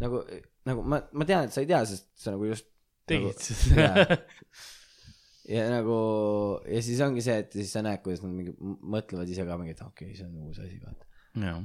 [0.02, 0.24] nagu,
[0.66, 2.66] nagu ma, ma tean, et sa ei tea, sest sa nagu just
[3.06, 3.38] tegid
[3.70, 4.18] nagu, jaa.
[5.56, 5.96] ja nagu
[6.66, 9.76] ja siis ongi see, et siis sa näed, kuidas nad mingi mõtlevad ise ka mingi,
[9.78, 11.06] et okei okay,, see on uus asi, vaata.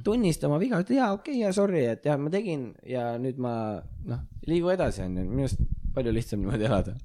[0.05, 3.41] tunnista oma viga, ütle jaa, okei okay, ja sorry, et jaa, ma tegin ja nüüd
[3.41, 3.53] ma
[4.05, 6.95] noh, liigu edasi onju, minu arust palju lihtsam niimoodi elada.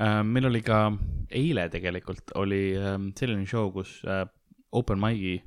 [0.00, 0.82] Äh, meil oli ka
[1.30, 4.26] eile tegelikult oli ähm, selline show, kus äh,
[4.76, 5.38] open mic'i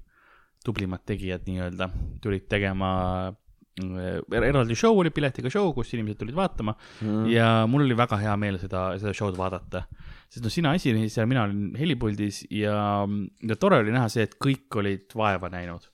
[0.64, 1.90] tublimad tegijad nii-öelda
[2.24, 2.90] tulid tegema
[3.30, 7.26] äh, eraldi show oli piletiga show, kus inimesed tulid vaatama mm.
[7.34, 9.84] ja mul oli väga hea meel seda, seda show'd vaadata.
[10.30, 12.78] sest noh, sina esinesid seal, mina olin helipuldis ja,
[13.50, 15.90] ja tore oli näha see, et kõik olid vaeva näinud.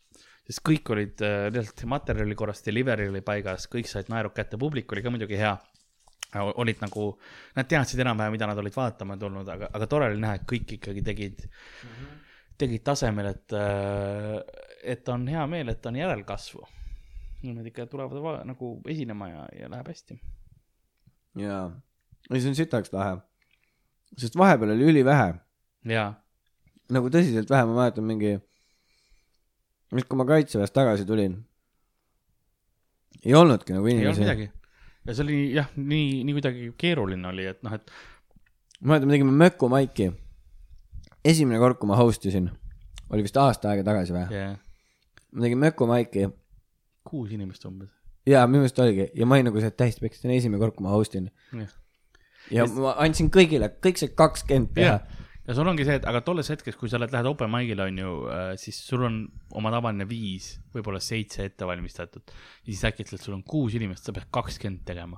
[0.50, 4.92] sest kõik olid äh, tegelikult materjali korras, delivery oli paigas, kõik said naerud kätte, publik
[4.94, 5.56] oli ka muidugi hea
[6.38, 7.06] olid nagu,
[7.58, 10.76] nad teadsid enam-vähem, mida nad olid vaatama tulnud, aga, aga tore oli näha, et kõik
[10.78, 12.20] ikkagi tegid mm, -hmm.
[12.58, 13.56] tegid tasemel, et,
[14.84, 16.68] et on hea meel, et on järelkasvu.
[17.50, 20.20] Nad ikka tulevad va- nagu esinema ja, ja läheb hästi.
[21.40, 21.72] jaa,
[22.34, 23.18] ei see on sitaks lahe.
[24.18, 25.34] sest vahepeal oli ülivähe,
[25.86, 26.14] jaa,
[26.90, 28.40] nagu tõsiselt vähe, ma mäletan mingi,
[29.90, 31.38] kui ma kaitseväest tagasi tulin,
[33.26, 34.22] ei olnudki nagu ei olnud inimesi.
[34.22, 34.59] midagi.
[35.08, 37.94] Ja see oli jah, nii, nii kuidagi keeruline oli, et noh, et
[38.82, 40.12] ma mäletan, me tegime Möku maiki.
[41.26, 42.50] esimene kord, kui ma host isin,
[43.10, 44.26] oli vist aasta aega tagasi või?
[44.34, 44.58] yeah,
[45.32, 46.30] ma tegin Möku maiki
[47.10, 47.90] kuus inimest umbes.
[48.28, 50.76] ja minu meelest oligi ja ma olin nagu see, täiesti pekki, see on esimene kord,
[50.78, 51.32] kui ma host in.
[51.54, 51.74] jah,
[52.54, 55.19] ja ma andsin kõigile, kõik said kakskümmend teha jah,
[55.50, 57.98] ja sul ongi see, et aga tolles hetkes, kui sa oled, lähed open mic'ile, on
[57.98, 58.12] ju,
[58.62, 59.16] siis sul on
[59.58, 62.30] oma tavaline viis, võib-olla seitse ette valmistatud.
[62.30, 65.18] ja siis äkitselt sul on kuus inimest, sa pead kakskümmend tegema.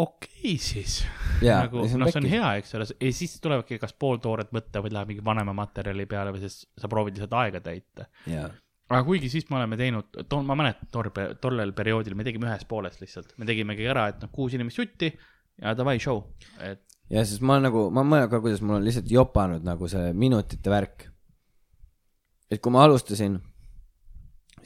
[0.00, 1.02] okei okay, siis.
[1.46, 4.94] Jaa, nagu noh, see on hea, eks ole, ja siis tulebki kas pooltooret võtta või
[4.96, 8.08] läheb mingi vanema materjali peale või siis sa proovid lihtsalt aega täita.
[8.30, 8.48] jaa,
[8.90, 12.64] aga kuigi siis me oleme teinud, tol, ma mäletan, tol, tollel perioodil me tegime ühes
[12.70, 15.12] pooles lihtsalt, me tegimegi ära, et noh, kuus inimest jutti
[15.60, 16.24] ja davai show,
[16.64, 20.12] et ja siis ma nagu, ma mõtlen ka, kuidas mul on lihtsalt jopanud nagu see
[20.16, 21.08] minutite värk.
[22.50, 23.38] et kui ma alustasin,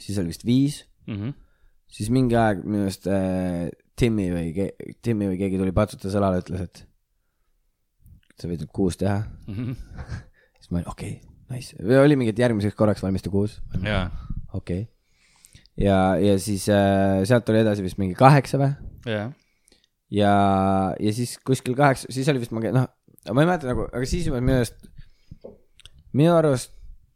[0.01, 1.15] siis oli vist viis, mm.
[1.15, 1.33] -hmm.
[1.87, 4.69] siis mingi aeg minu arust äh, Timmi või
[5.01, 6.81] Timmi või keegi tuli patsutas õlale, ütles, et
[8.35, 9.21] sa võid nüüd kuus teha.
[9.47, 9.75] Mm -hmm.
[10.59, 14.09] siis ma olin okei okay,, nice, või oli mingi, et järgmiseks korraks valmista kuus, ja,
[14.53, 14.91] okei okay..
[15.77, 18.73] ja, ja siis äh, sealt oli edasi vist mingi kaheksa või?
[19.05, 19.31] ja,
[20.13, 20.33] ja,
[20.99, 22.89] ja siis kuskil kaheksa, siis oli vist ma, noh,
[23.31, 24.77] ma ei mäleta nagu, aga siis juba minu arust,
[26.15, 26.73] minu arust,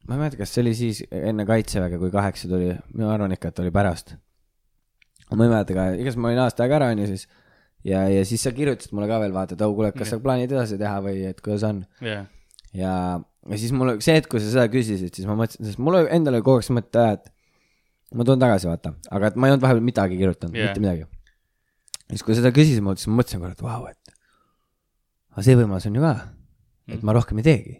[0.07, 3.53] ma ei mäleta, kas see oli siis enne kaitseväge, kui kaheksa tuli, mina arvan ikka,
[3.53, 4.15] et oli pärast.
[5.29, 7.27] ma ei mäleta ka, igatahes ma olin aasta aega ära, onju siis.
[7.85, 10.51] ja, ja siis sa kirjutasid mulle ka veel vaata, et oh kuule, kas sa plaanid
[10.51, 11.83] edasi teha või et kuidas on.
[12.01, 12.23] ja,
[12.73, 16.01] ja, ja siis mul see hetk, kui sa seda küsisid, siis ma mõtlesin, sest mul
[16.07, 17.29] endal oli kogu aeg see mõte, et
[18.17, 21.05] ma tulen tagasi, vaata, aga et ma ei olnud vahepeal midagi kirjutanud yeah., mitte midagi.
[22.09, 24.15] siis, kui seda küsisid mult, siis ma mõtlesin korra, et vau, et
[25.35, 26.15] aga see võimalus on ju ka,
[26.95, 27.75] et ma rohkem ei teegi.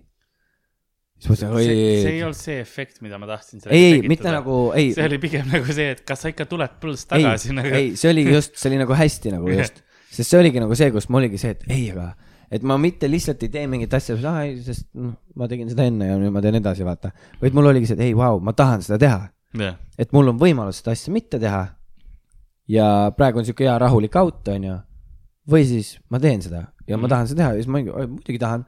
[1.20, 3.66] siis mõtlesin, see, see ei oi, olnud see efekt, mida ma tahtsin.
[3.68, 6.80] ei, ei, mitte nagu, ei, see oli pigem nagu see, et kas sa ikka tuled
[6.82, 7.76] põllust ei tagasi, nagu.
[7.82, 9.84] ei, see oli just, see oli nagu hästi nagu just,
[10.16, 12.14] sest see oligi nagu see, kus mul oligi see, et ei, aga
[12.50, 14.16] et ma mitte lihtsalt ei tee mingit asja,
[14.66, 17.12] sest noh, ma tegin seda enne ja nüüd ma teen edasi, vaata.
[17.42, 19.20] vaid mul oligi see, et ei, vau, ma tahan seda teha
[19.58, 21.64] jah, et mul on võimalus seda asja mitte teha.
[22.70, 22.86] Ja
[23.18, 24.76] praegu on sihuke hea rahulik out, onju.
[25.50, 27.10] või siis ma teen seda ja ma Mhm.
[27.10, 28.66] tahan seda teha ja siis ma muidugi tahan.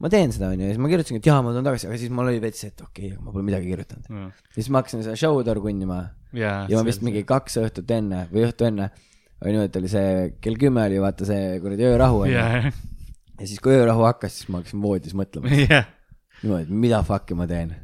[0.00, 2.10] ma teen seda, onju, ja siis ma kirjutasingi, et jaa, ma tulen tagasi, aga siis
[2.10, 4.08] mul oli veits et okei okay,, ma pole midagi kirjutanud.
[4.10, 6.00] ja siis ma hakkasin seda show'd orgunnima
[6.34, 6.66] ja.
[6.68, 8.90] ja ma vist mingi kaks õhtut enne või õhtu enne,
[9.44, 10.10] oli niimoodi, oli see
[10.42, 12.34] kell kümme oli vaata see kuradi öörahu onju.
[12.34, 12.66] jah,
[13.38, 15.86] ja siis, kui öörahu hakkas, siis ma hakkasin voodis mõtlema, jah,
[16.42, 17.76] niimoodi, mida fuck'i ma teen.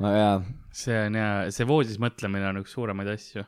[0.00, 0.28] aga,
[0.72, 3.44] see on hea, see voodis mõtlemine on üks suuremaid asju.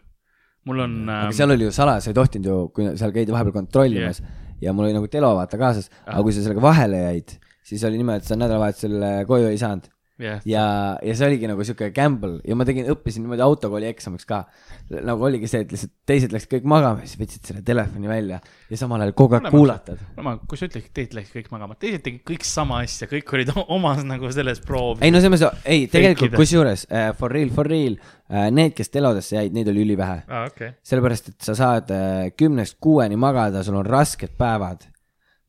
[0.69, 3.35] Mul on aga ähm,, seal oli ju salaja, sa ei tohtinud ju, kui seal käidi
[3.35, 4.37] vahepeal kontrollimas yeah.
[4.69, 7.35] ja mul oli nagu telo vaata kaasas, aga kui sa sellega vahele jäid,
[7.67, 9.89] siis oli niimoodi, et sa nädalavahetusel äh, koju ei saanud
[10.23, 10.65] jah, ja,
[11.03, 14.45] ja see oligi nagu siuke gamble ja ma tegin, õppisin niimoodi autokooli eksamiks ka.
[14.93, 18.81] nagu oligi see, et lihtsalt teised läksid kõik magama, siis võtsid selle telefoni välja ja
[18.81, 20.01] samal ajal kogu aeg kuulatad.
[20.23, 23.35] ma, kui sa ütled, et teised läksid kõik magama, teised tegid kõik sama asja, kõik
[23.37, 25.03] olid omas nagu selles proovis.
[25.05, 28.93] ei no selles mõttes, ei tegelikult kusjuures uh, for real, for real uh,, need, kes
[28.93, 30.23] telodesse jäid, neid oli ülivähe.
[30.29, 34.89] aa, okei, sellepärast, et sa saad äh, kümnest kuueni magada, sul on rasked päevad.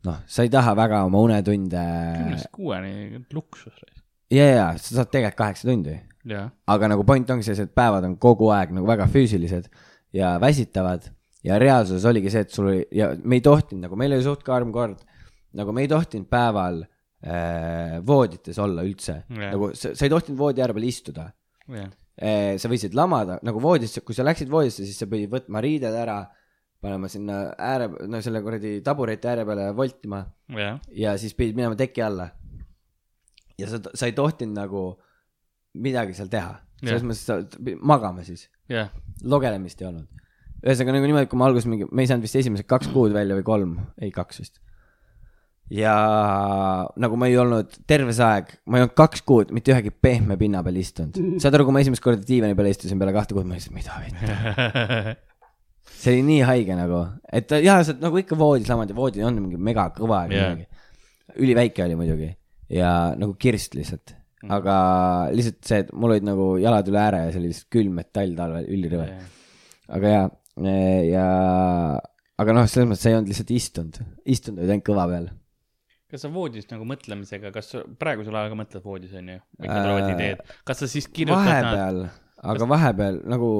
[0.07, 1.83] noh, sa ei taha väga oma unetunde.
[2.19, 3.83] kümnest kuueni luksus.
[4.33, 5.97] ja, ja sa saad tegelikult kaheksa tundi,
[6.29, 9.69] jah, aga nagu point ongi selles, et päevad on kogu aeg nagu väga füüsilised
[10.17, 11.09] ja väsitavad
[11.45, 14.45] ja reaalsuses oligi see, et sul oli ja me ei tohtinud nagu, meil oli suht
[14.47, 15.01] karm kord,
[15.57, 19.23] nagu me ei tohtinud päeval äh, voodites olla üldse.
[19.29, 19.51] Jah.
[19.55, 21.27] nagu sa, sa ei tohtinud voodi ääre peal istuda.
[21.71, 25.63] Jah, Eh, sa võisid lamada nagu voodisse, kui sa läksid voodisse, siis sa pidid võtma
[25.65, 26.19] riided ära,
[26.83, 30.19] panema sinna ääre, no selle kuradi tabureti ääre peale voltima.
[30.53, 32.29] Jah, ja siis pidid minema teki alla.
[33.59, 34.83] Ja sa, sa ei tohtinud nagu
[35.83, 37.39] midagi seal teha, selles mõttes sa
[37.85, 38.91] magama siis, jah,
[39.25, 40.09] logelemist ei olnud.
[40.63, 43.37] ühesõnaga nagu niimoodi, kui ma alguses mingi, me ei saanud vist esimesed kaks kuud välja
[43.39, 44.61] või kolm, ei kaks vist.
[45.73, 45.93] ja
[46.99, 50.37] nagu ma ei olnud terve see aeg, ma ei olnud kaks kuud mitte ühegi pehme
[50.39, 51.17] pinna peal istunud.
[51.41, 53.97] saad aru, kui ma esimest korda diivani peal istusin peale kahte kuud, ma lihtsalt, mida
[54.03, 55.17] vittu.
[56.03, 59.23] see oli nii haige nagu, et jaa, sa oled nagu ikka voodis lamad ja voodi
[59.25, 60.55] on mingi mega kõva ja Jah.
[60.55, 60.69] midagi.
[61.39, 62.29] üliväike oli muidugi
[62.73, 64.15] ja nagu kirst lihtsalt,
[64.51, 64.77] aga
[65.33, 68.33] lihtsalt see, et mul olid nagu jalad üle ääre ja see oli lihtsalt külm metall
[68.37, 69.19] talvel, ülirõve.
[69.93, 70.25] aga jaa,
[71.09, 71.27] ja
[72.41, 75.29] aga noh, selles mõttes sa ei olnud lihtsalt istunud, istunud olid ainult kõva peal.
[76.13, 80.15] kas sa voodis nagu mõtlemisega, kas praegusel ajal ka mõtled voodis onju, ikka tulevad Äh,
[80.17, 82.01] ideed, kas sa siis kirjutad nad, vahepeal,
[82.53, 83.53] aga vahepeal nagu,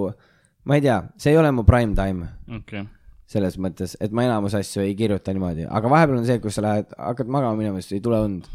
[0.70, 2.30] ma ei tea, see ei ole mu prime time.
[2.60, 2.86] Okei,
[3.34, 6.66] selles mõttes, et ma enamus asju ei kirjuta niimoodi, aga vahepeal on see, kus sa
[6.66, 8.50] lähed, hakkad magama minema, siis ei tule und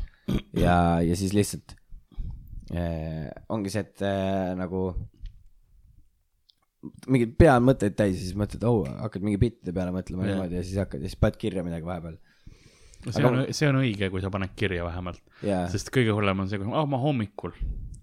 [0.58, 1.74] ja, ja siis lihtsalt
[2.74, 4.90] äh, ongi see, et äh, nagu
[7.10, 10.36] mingid pea on mõtteid täis ja siis mõtled, oh, hakkad mingi bittide peale mõtlema Jah.
[10.36, 12.16] niimoodi ja siis hakkad ja siis paned kirja midagi vahepeal.
[13.08, 16.50] see on, see on õige, kui sa paned kirja vähemalt, ja, sest kõige hullem on
[16.50, 17.54] see, kui ah, ma hommikul.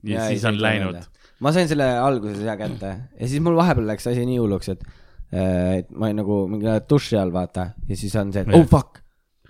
[0.06, 1.00] Ja, Ja siis on läinud.
[1.42, 2.92] ma sain selle alguses hea kätte.
[3.18, 4.84] Ja siis mul vahepeal läks asi nii hulluks, et,
[5.32, 8.60] et ma olin nagu mingi duši all, vaata, ja siis on see, et Jah.
[8.60, 9.02] oh fuck,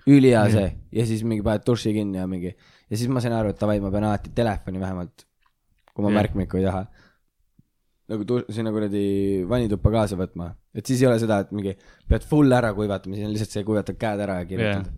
[0.06, 3.52] ülihea see ja siis mingi paned duši kinni ja mingi ja siis ma sain aru,
[3.52, 5.26] et davai, ma pean alati telefoni vähemalt,
[5.92, 6.18] kui ma Jah.
[6.20, 6.84] märkmikku ei taha.
[8.06, 9.06] nagu tu-, sinna kuradi
[9.50, 11.74] vannituppa kaasa võtma, et siis ei ole seda, et mingi
[12.08, 14.92] pead full ära kuivatama, siis on lihtsalt see, kuivatad käed ära ja kirjutad.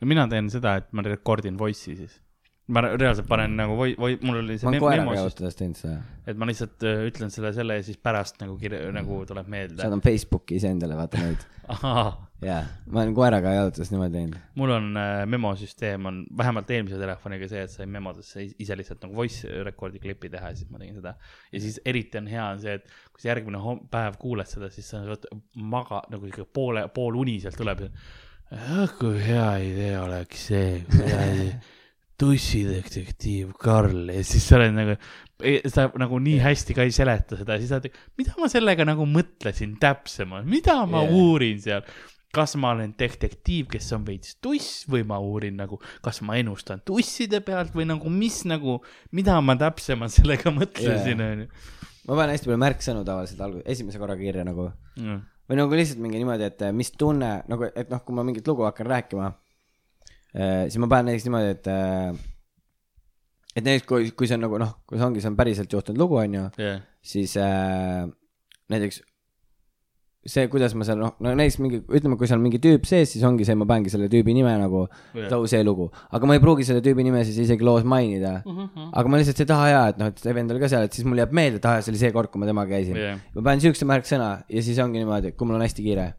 [0.00, 2.22] no mina teen seda, et ma rekordin voice'i siis.
[2.68, 5.78] Ma re- reaalselt panen nagu voi-, voi-, mul oli see ma olen koeraga jalutades teinud
[5.78, 9.46] seda, et ma lihtsalt äh, ütlen selle, selle ja siis pärast nagu kirja, nagu tuleb
[9.52, 9.78] meelde.
[9.82, 11.44] saadan Facebooki iseendale, vaata neid.
[12.46, 12.58] jaa,
[12.90, 14.40] ma olen koeraga jalutades niimoodi teinud.
[14.58, 19.06] mul on äh, memosüsteem on vähemalt eelmise telefoniga see, et sai memodesse is- ise lihtsalt
[19.06, 21.14] nagu voice record'i klipi teha ja siis ma tegin seda.
[21.52, 23.62] ja siis eriti on hea on see, et kui sa järgmine
[23.94, 27.86] päev kuuled seda, siis sa võt- maga nagu ikka poole, pooluniselt tuleb.
[28.98, 31.48] kui hea idee oleks see, kuradi
[32.20, 34.10] tussidetektiiv Karl.
[34.12, 34.96] Ja siis sa oled nagu,
[35.72, 39.06] sa nagu nii hästi ka ei seleta seda siis sa oled, mida ma sellega nagu
[39.10, 41.16] mõtlesin täpsemalt, mida ma yeah.
[41.16, 41.84] uurin seal?
[42.36, 46.82] Kas ma olen detektiiv, kes on veits tuss või ma uurin nagu, kas ma ennustan
[46.84, 48.80] tusside pealt või nagu, mis nagu,
[49.16, 51.46] mida ma täpsemalt sellega mõtlesin, onju.
[52.10, 54.68] ma panen hästi palju märksõnu tavaliselt alguses, esimese korraga kirja nagu.
[55.46, 58.66] Või nagu lihtsalt mingi niimoodi, et mis tunne nagu, et noh, kui ma mingit lugu
[58.66, 59.30] hakkan rääkima,
[60.36, 62.22] siis ma panen näiteks niimoodi, et äh,
[63.56, 66.00] et näiteks kui, kui see on nagu noh, kui see ongi, see on päriselt juhtunud
[66.02, 68.04] lugu, onju, jah, siis äh,
[68.72, 69.02] näiteks
[70.26, 73.22] see, kuidas ma seal noh, no näiteks mingi, ütleme, kui seal mingi tüüp sees, siis
[73.26, 74.82] ongi see, ma panengi selle tüübi nime nagu
[75.14, 75.28] Jah.
[75.30, 78.40] too see lugu, aga ma ei pruugi selle tüübi nime siis isegi loos mainida.
[78.44, 78.90] Mhm.
[78.90, 80.98] aga ma lihtsalt ei taha ja, et noh, et see vend oli ka seal, et
[80.98, 83.22] siis mul jääb meelde, et aa, see oli see kord, kui ma temaga käisin Jah.
[83.36, 86.10] ma panen siukse märksõna ja siis ongi niimoodi, kui mul on hästi kiire.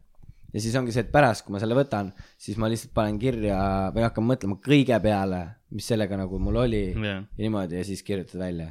[0.52, 3.58] Ja siis ongi see, et pärast, kui ma selle võtan, siis ma lihtsalt panen kirja
[3.94, 5.40] või hakkan mõtlema kõige peale,
[5.74, 8.70] mis sellega nagu mul oli jah, ja niimoodi ja siis kirjutad välja.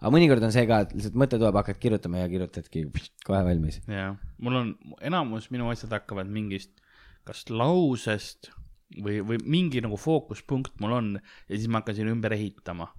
[0.00, 2.86] aga mõnikord on see ka, et lihtsalt mõte tuleb, hakkad kirjutama ja kirjutadki
[3.28, 3.80] kohe valmis.
[3.86, 4.16] jah.
[4.42, 6.74] mul on, enamus minu asjad hakkavad mingist,
[7.28, 8.50] kas lausest
[8.98, 12.90] või, või mingi nagu fookuspunkt mul on ja siis ma hakkan sinna ümber ehitama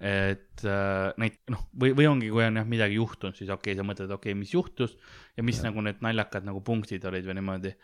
[0.00, 3.80] et äh, neid noh, või, või ongi, kui on jah midagi juhtunud, siis okei okay,,
[3.80, 4.96] sa mõtled, okei okay,, mis juhtus
[5.36, 5.68] ja mis ja.
[5.68, 7.74] nagu need naljakad nagu punktid olid või niimoodi.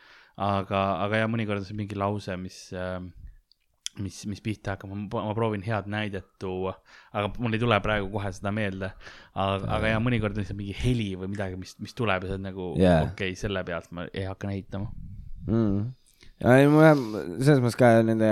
[0.40, 2.96] aga, aga jah, mõnikord on see mingi lause, mis äh,
[3.98, 6.74] mis, mis pihta hakkab, ma proovin head näidet tuua,
[7.12, 8.92] aga mul ei tule praegu kohe seda meelde.
[9.34, 12.36] aga, aga ja mõnikord on lihtsalt mingi heli või midagi, mis, mis tuleb ja sa
[12.36, 13.00] oled nagu Jaa.
[13.08, 14.90] okei okay,, selle pealt ma ei hakka ehitama.
[15.48, 15.90] mm..
[16.44, 17.04] ja ei, mul on
[17.42, 18.30] selles mõttes ka nende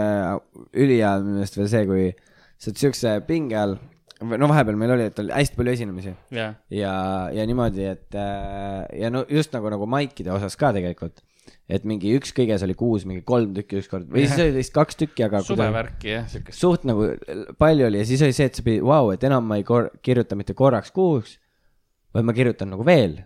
[0.72, 2.08] ülihea minu meelest veel see, kui
[2.58, 3.76] sa oled siukse pinge all,
[4.20, 6.12] no vahepeal meil oli, et oli hästi palju esinemisi.
[6.34, 6.92] Jah, ja,
[7.34, 11.22] ja niimoodi, et äh, ja no just nagu, nagu maikide osas ka tegelikult,
[11.70, 14.08] et mingi üks kõiges oli kuus, mingi kolm tükki ükskord.
[14.12, 16.58] Või siis oli vist kaks tükki, aga suvevärki jah, siukest.
[16.60, 17.12] suht nagu
[17.60, 18.02] palju oli.
[18.02, 20.56] Ja siis oli see, et sa pidid, vau, et enam ma ei kor- kirjuta mitte
[20.58, 21.38] korraks kuuks,
[22.16, 23.20] vaid ma kirjutan nagu veel.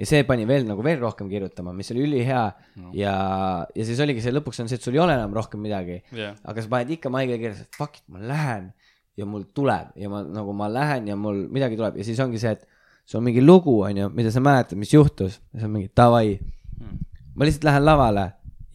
[0.00, 2.44] Ja see pani veel nagu veel rohkem kirjutama, mis oli ülihea.
[2.80, 2.92] No.
[2.96, 3.14] ja,
[3.76, 6.38] ja siis oligi see lõpuks on see, et sul ei ole enam rohkem midagi, jah,
[6.48, 8.70] aga sa paned ikka maigile kirja, et fuck it, ma lähen
[9.20, 9.92] ja mul tuleb.
[10.00, 12.00] Ja ma nagu ma lähen ja mul midagi tuleb.
[12.00, 12.64] Ja siis ongi see, et
[13.04, 15.42] sul on mingi lugu, onju, mida sa mäletad, mis juhtus.
[15.52, 16.38] See on mingi davai
[17.34, 18.26] ma lihtsalt lähen lavale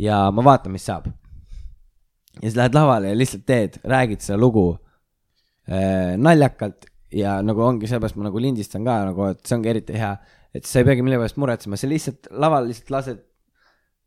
[0.02, 1.06] ja ma vaatan, mis saab.
[2.36, 4.68] ja siis lähed lavale ja lihtsalt teed, räägid seda lugu
[5.70, 6.90] äh, naljakalt.
[7.16, 10.16] Ja nagu ongi sellepärast ma nagu lindistan ka nagu, et see ongi eriti hea,
[10.56, 13.24] et sa ei peagi mille pärast muretsema, sa lihtsalt laval lihtsalt lased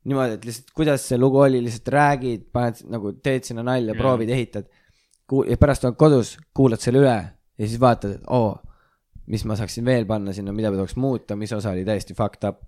[0.09, 4.01] niimoodi, et lihtsalt kuidas see lugu oli, lihtsalt räägid, paned nagu teed sinna nalja yeah.,
[4.01, 4.71] proovid, ehitad.
[5.49, 8.55] ja pärast oled kodus, kuulad selle üle ja siis vaatad, et oo,
[9.29, 12.63] mis ma saaksin veel panna sinna, mida tuleks muuta, mis osa oli täiesti fucked up.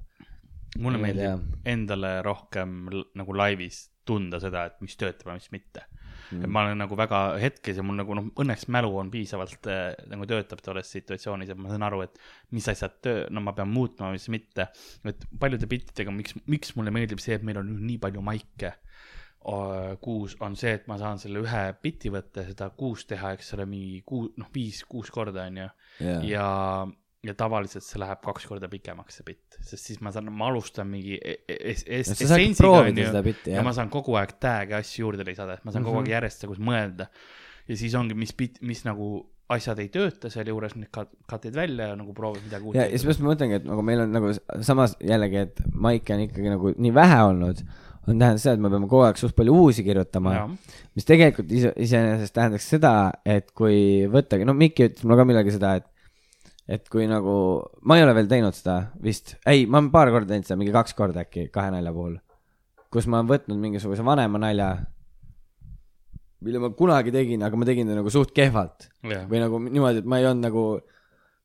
[0.79, 2.85] mulle meeldib endale rohkem
[3.19, 5.87] nagu laivis tunda seda, et mis töötab ja mis mitte
[6.31, 6.45] mm..
[6.45, 9.89] et ma olen nagu väga hetkes ja mul nagu noh, õnneks mälu on piisavalt äh,
[10.11, 12.21] nagu töötab tolles situatsioonis, et ma saan aru, et
[12.57, 14.71] mis asjad töö, no ma pean muutma, mis mitte.
[15.09, 18.77] et paljude bittidega, miks, miks mulle meeldib see, et meil on nii palju maike
[20.05, 23.65] kuus, on see, et ma saan selle ühe biti võtta seda kuus teha, eks ole,
[23.71, 25.69] mingi kuu, noh, viis-kuus korda on ju
[26.05, 26.27] yeah.
[26.29, 26.49] ja,
[27.27, 30.89] ja tavaliselt see läheb kaks korda pikemaks, see bitt, sest siis ma saan, ma alustan
[30.89, 33.05] mingi e- e- es- es- sa saadki essentsiga onju.
[33.05, 33.67] ja jah.
[33.67, 35.93] ma saan kogu aeg tag'e asju juurde lisada, et ma saan mm -hmm.
[35.93, 37.11] kogu aeg järjest nagu mõelda.
[37.69, 41.91] ja siis ongi, mis bit, mis nagu asjad ei tööta sealjuures, need cut, cut'id välja
[41.91, 44.33] ja nagu proovid midagi uut ja, ja seepärast ma mõtlengi, et nagu meil on nagu
[44.63, 47.63] samas jällegi, et maike on ikkagi nagu nii vähe olnud,
[48.09, 50.37] on tähendab seda, et me peame kogu aeg suht palju uusi kirjutama.
[50.97, 52.95] Mis tegelikult ise, iseenesest tähendaks seda,
[53.27, 55.87] et kui võttagi, no Mikki ütles mulle ka millalgi seda, et
[56.71, 57.35] et kui nagu,
[57.83, 60.75] ma ei ole veel teinud seda vist, ei, ma olen paar korda teinud seda, mingi
[60.75, 62.15] kaks korda äkki kahe nalja puhul,
[62.95, 64.71] kus ma olen võtnud mingisuguse vanema nalja,
[66.47, 68.89] mille ma kunagi tegin, aga ma tegin ta nagu suht kehvalt.
[69.05, 70.65] Jah, või nagu niimoodi, et ma ei olnud nagu,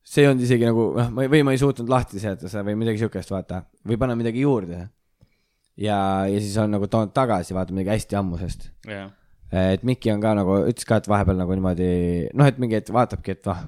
[0.06, 2.64] see ei olnud isegi nagu noh, ma ei, või ma ei suutnud lahti seletada seda
[2.68, 4.86] või midagi siukest, vaata, või panna midagi juurde.
[5.76, 5.98] ja,
[6.30, 8.70] ja siis on nagu toonud tagasi, vaata midagi hästi ammusest.
[8.86, 9.10] jah,
[9.50, 11.90] et Mikki on ka nagu, ütles ka, et vahepeal nagu niimoodi,
[12.34, 13.66] noh, et mingi, et vaatabki, et vah,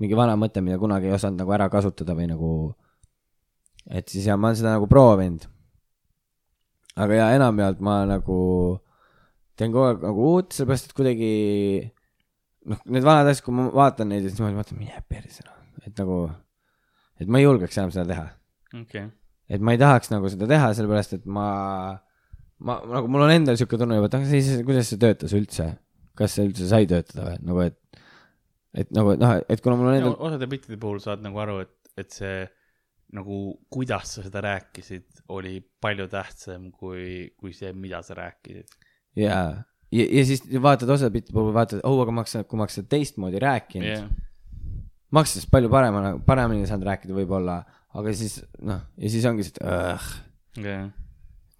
[0.00, 2.50] mingi vana mõte, mida kunagi ei osanud nagu ära kasutada või nagu,
[3.90, 5.46] et siis ja ma olen seda nagu proovinud.
[7.00, 8.40] aga ja enamjaolt ma nagu
[9.60, 11.32] teen kogu aeg nagu uut, sellepärast et kuidagi
[12.70, 15.96] noh, need vanad asjad, kui ma vaatan neid, siis ma mõtlen, mine perse noh, et
[16.00, 16.20] nagu,
[17.20, 18.26] et ma ei julgeks enam seda teha
[18.82, 19.10] okay..
[19.52, 21.46] et ma ei tahaks nagu seda teha, sellepärast et ma,
[22.64, 25.70] ma nagu mul on endal siuke tunne juba, et siis, kuidas see töötas üldse,
[26.18, 27.79] kas see üldse sai töötada või nagu, et,
[28.76, 31.92] et nagu noh, et kuna mul on endal, osade bittide puhul saad nagu aru, et,
[31.98, 32.44] et see
[33.16, 33.40] nagu,
[33.72, 38.70] kuidas sa seda rääkisid, oli palju tähtsam kui, kui see, mida sa rääkisid.
[39.18, 39.40] ja,
[39.90, 42.78] ja, ja siis vaatad osa bitti puhul, vaatad, oh, aga ma oleks, kui ma oleks
[42.78, 44.06] seda teistmoodi rääkinud yeah.,
[45.10, 47.60] ma oleks sellest palju parema, paremini saanud rääkida võib-olla,
[47.98, 50.08] aga siis noh, ja siis ongi see, et õh,
[50.62, 50.86] jah,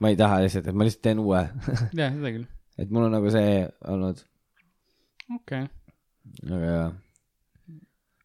[0.01, 2.47] ma ei taha lihtsalt, et ma lihtsalt teen uue jah, seda küll,
[2.81, 4.23] et mul on nagu see olnud,
[5.35, 5.69] okei okay..
[6.47, 6.87] Aga jaa.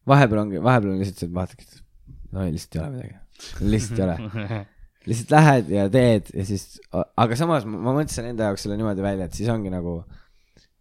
[0.06, 3.20] vahepeal ongi, vahepeal on lihtsalt see, et vaatadki, et no ei, lihtsalt ei ole midagi,
[3.74, 4.64] lihtsalt ei ole.
[5.06, 9.04] lihtsalt lähed ja teed ja siis, aga samas ma, ma mõtlesin enda jaoks selle niimoodi
[9.04, 10.00] välja, et siis ongi nagu,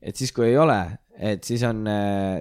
[0.02, 0.80] et siis kui ei ole,
[1.16, 1.84] et siis on,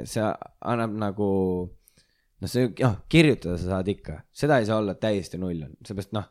[0.08, 0.24] see
[0.72, 1.28] annab nagu,
[1.68, 6.16] noh, see, noh, kirjutada sa saad ikka, seda ei saa olla täiesti null on, seepärast
[6.16, 6.30] noh,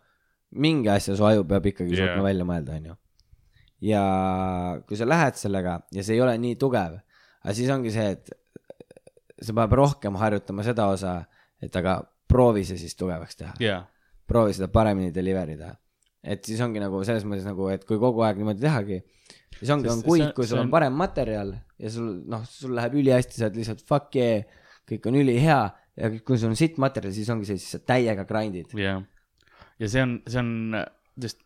[0.63, 2.09] mingi asja su aju peab ikkagi Jaa.
[2.09, 2.97] suutma välja mõelda, onju.
[3.85, 4.03] ja
[4.87, 6.97] kui sa lähed sellega ja see ei ole nii tugev,
[7.43, 8.33] aga siis ongi see, et
[9.43, 11.17] sa pead rohkem harjutama seda osa,
[11.63, 13.81] et aga proovi see siis tugevaks teha jaa,
[14.29, 15.73] proovi seda paremini deliver ida.
[16.23, 19.01] et siis ongi nagu selles mõttes nagu, et kui kogu aeg niimoodi tehagi,
[19.59, 22.75] siis ongi, on kuid see-, kui see sul on parem materjal ja sul noh, sul
[22.77, 24.45] läheb ülihästi, sa oled lihtsalt fuck yeah,
[24.89, 25.61] kõik on ülihea
[25.99, 28.71] ja kui sul on sitt materjal, siis ongi see, siis sa täiega grind'id.
[28.79, 29.03] jah.
[29.81, 30.79] ja see on, see on,
[31.21, 31.43] sest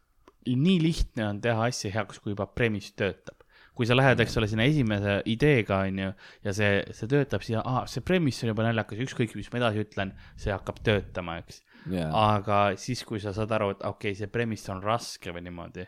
[0.47, 3.43] nii lihtne on teha asja heaks, kui juba premise töötab.
[3.77, 6.09] Kui sa lähed, eks ole, sinna esimese ideega, onju,
[6.47, 9.83] ja see, see töötab, siis aa, see premise on juba naljakas, ükskõik, mis ma edasi
[9.85, 11.61] ütlen, see hakkab töötama, eks.
[11.93, 15.45] jaa, aga siis, kui sa saad aru, et okei okay,, see premise on raske või
[15.45, 15.85] niimoodi,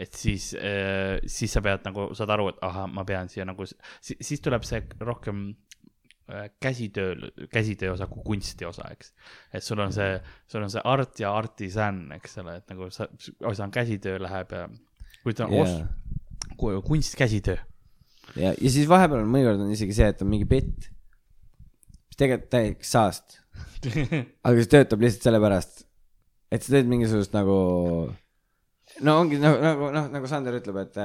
[0.00, 0.52] et siis,
[1.38, 3.66] siis sa pead nagu, saad aru, et ahah, ma pean siia nagu,
[4.04, 5.42] siis tuleb see rohkem
[6.28, 9.14] äh, käsitöö, käsitöö osa kui kunsti osa, eks.
[9.56, 10.12] et sul on see,
[10.48, 13.08] sul on see art ja artisan, eks ole, et nagu sa,
[13.48, 14.68] osa on käsitöö läheb ja
[15.24, 16.09] kui ta on jaa os-,
[16.86, 17.58] kunst, käsitöö.
[18.36, 20.90] ja, ja siis vahepeal on mõnikord on isegi see, et on mingi bitt,
[22.10, 23.38] mis tegelikult täiega saast,
[24.44, 25.86] aga see töötab lihtsalt sellepärast,
[26.52, 27.56] et sa teed mingisugust nagu,
[29.06, 31.00] no ongi nagu, nagu noh, nagu Sander ütleb, et,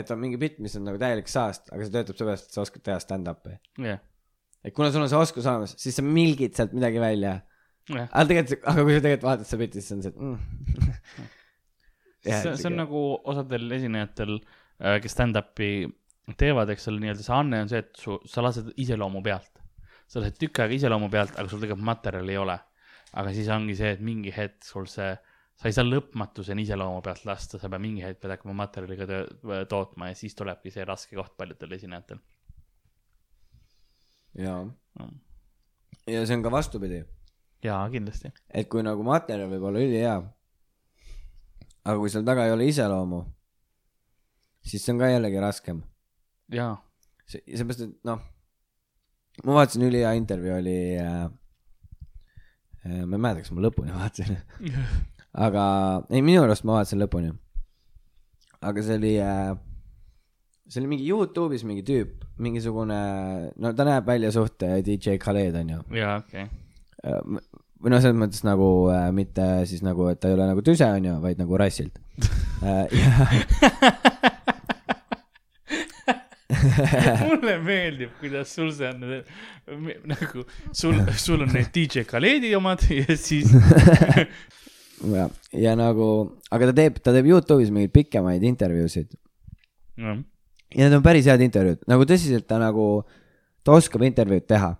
[0.00, 2.64] et on mingi bitt, mis on nagu täielik saast, aga see töötab sellepärast, et sa
[2.64, 3.58] oskad teha stand-up'i.
[3.84, 4.00] jah,
[4.64, 7.34] et kuna sul on see oskus olemas, siis sa milgid sealt midagi välja.
[7.88, 8.08] jah.
[8.10, 11.28] aga tegelikult, aga kui sa tegelikult vaatad seda bitti, siis on see, mm..
[12.28, 14.38] see, see on nagu osadel esinejatel,
[14.78, 15.86] kes stand-up'i
[16.38, 19.54] teevad, eks ole, nii-öelda see anne on see, et su, sa lased iseloomu pealt.
[20.08, 22.58] sa lased tükk aega iseloomu pealt, aga sul tegelikult materjali ei ole.
[23.18, 25.14] aga siis ongi see, et mingi hetk sul see,
[25.58, 29.22] sa ei saa lõpmatuseni iseloomu pealt lasta, sa pead mingi hetk pead hakkama materjaliga
[29.68, 32.20] tootma ja siis tulebki see raske koht paljudel esinejatel.
[34.38, 34.66] jaa,
[34.98, 35.14] Mm.
[36.10, 37.04] ja see on ka vastupidi,
[37.62, 38.32] jaa, kindlasti.
[38.50, 40.14] et kui nagu materjal võib olla ülihea,
[41.84, 43.20] aga kui seal taga ei ole iseloomu,
[44.68, 45.82] siis see on ka jällegi raskem.
[46.52, 46.74] jaa,
[47.26, 48.22] see, seepärast, et noh,
[49.44, 51.24] ma vaatasin ülihea intervjuu oli äh,,
[52.86, 54.38] äh, ma ei mäleta, kas ma lõpuni vaatasin,
[55.46, 55.64] aga
[56.10, 57.34] ei, minu arust ma vaatasin lõpuni.
[58.60, 59.52] aga see oli äh,,
[60.68, 62.98] see oli mingi Youtube'is mingi tüüp, mingisugune,
[63.56, 65.84] no ta näeb välja suht äh, DJ Khaled onju.
[65.96, 66.48] jaa, okei.
[67.78, 70.88] või noh, selles mõttes nagu äh, mitte siis nagu, et ta ei ole nagu tüse
[70.98, 72.00] onju, vaid nagu rassilt
[72.66, 72.86] äh,.
[72.98, 73.92] ja
[77.28, 79.02] mulle meeldib, kuidas sul see on
[80.08, 83.52] nagu sul, sul on need DJ Khaledi omad ja siis
[85.16, 86.08] ja, ja nagu,
[86.50, 89.12] aga ta teeb, ta teeb Youtube'is mingeid pikemaid intervjuusid.
[90.00, 90.16] No,
[90.72, 92.88] ja need on päris head intervjuud, nagu tõsiselt ta nagu,
[93.66, 94.72] ta oskab intervjuud teha.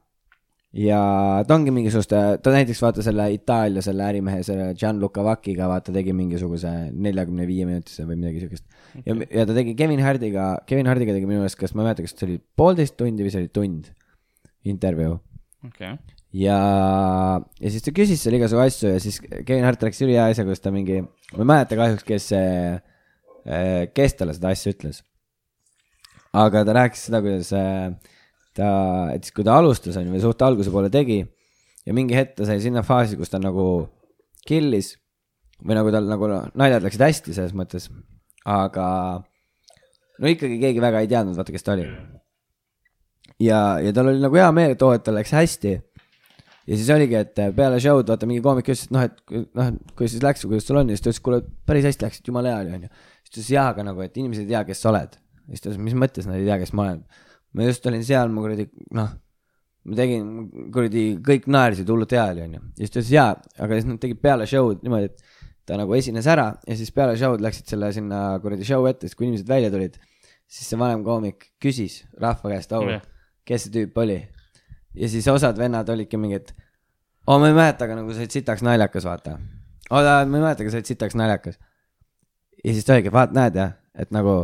[0.77, 1.01] Ja
[1.49, 6.13] ta ongi mingisuguste, ta näiteks vaata selle Itaalia selle ärimehe, selle Gianluca Vacchiga vaata tegi
[6.17, 8.67] mingisuguse neljakümne viie minutise või midagi siukest.
[9.07, 12.05] ja, ja ta tegi Kevin Hardiga, Kevin Hardiga tegi minu meelest, kas ma ei mäleta,
[12.05, 13.89] kas see oli poolteist tundi või see oli tund
[14.69, 15.17] intervjuu
[15.71, 15.97] okay.,
[16.37, 16.59] ja,
[17.41, 20.61] ja siis ta küsis seal igasugu asju ja siis Kevin Hart rääkis ülihea asja, kus
[20.61, 21.01] ta mingi,
[21.33, 22.53] ma ei mäleta kahjuks, kes see,
[23.97, 25.01] kes talle seda asja ütles.
[26.37, 27.97] aga ta rääkis seda, kuidas äh,
[28.59, 28.71] ta,
[29.15, 32.37] et siis kui ta alustas on ju või suht alguse poole tegi ja mingi hetk
[32.39, 33.65] ta sai sinna faasi, kus ta nagu
[34.49, 34.95] kill'is
[35.65, 36.29] või nagu tal nagu
[36.59, 37.89] naljad läksid hästi selles mõttes,
[38.47, 38.87] aga
[40.19, 41.87] no ikkagi keegi väga ei teadnud, vaata, kes ta oli.
[43.43, 45.75] ja, ja tal oli nagu hea meel, et oo, et tal läks hästi.
[46.69, 49.95] ja siis oligi, et peale show'd vaata mingi koomik ütles, et noh, et noh, et
[49.95, 52.31] kuidas siis läks kuidas sul on ja siis ta ütles, kuule, päris hästi läks, et
[52.31, 52.93] jumala hea oli, onju.
[53.23, 55.19] siis ta ütles jaa, aga nagu, et inimesed ei tea, kes sa oled.
[55.49, 57.03] siis ta ütles, mis mõttes nad ei tea, kes ma olen.
[57.55, 59.11] Ma just olin seal, ma kuradi noh,
[59.89, 60.29] ma tegin
[60.75, 62.63] kuradi, kõik naersid, hullult hea oli, onju.
[62.77, 63.29] ja siis ta ütles jaa,
[63.65, 67.17] aga siis nad tegid peale show'd niimoodi, et ta nagu esines ära ja siis peale
[67.21, 69.99] show'd läksid selle sinna kuradi show ette, siis kui inimesed välja tulid,
[70.49, 73.05] siis see vanem koomik küsis rahva käest, au Jah.,
[73.49, 74.19] kes see tüüp oli.
[74.99, 76.53] ja siis osad vennad olidki mingid,
[77.29, 79.39] oo ma ei mäleta, aga nagu sa olid sitaks naljakas, vaata.
[79.91, 81.61] oota, ma ei mäleta, aga sa olid sitaks naljakas.
[82.65, 84.41] ja siis ta oligi, vaat näed jah, et nagu,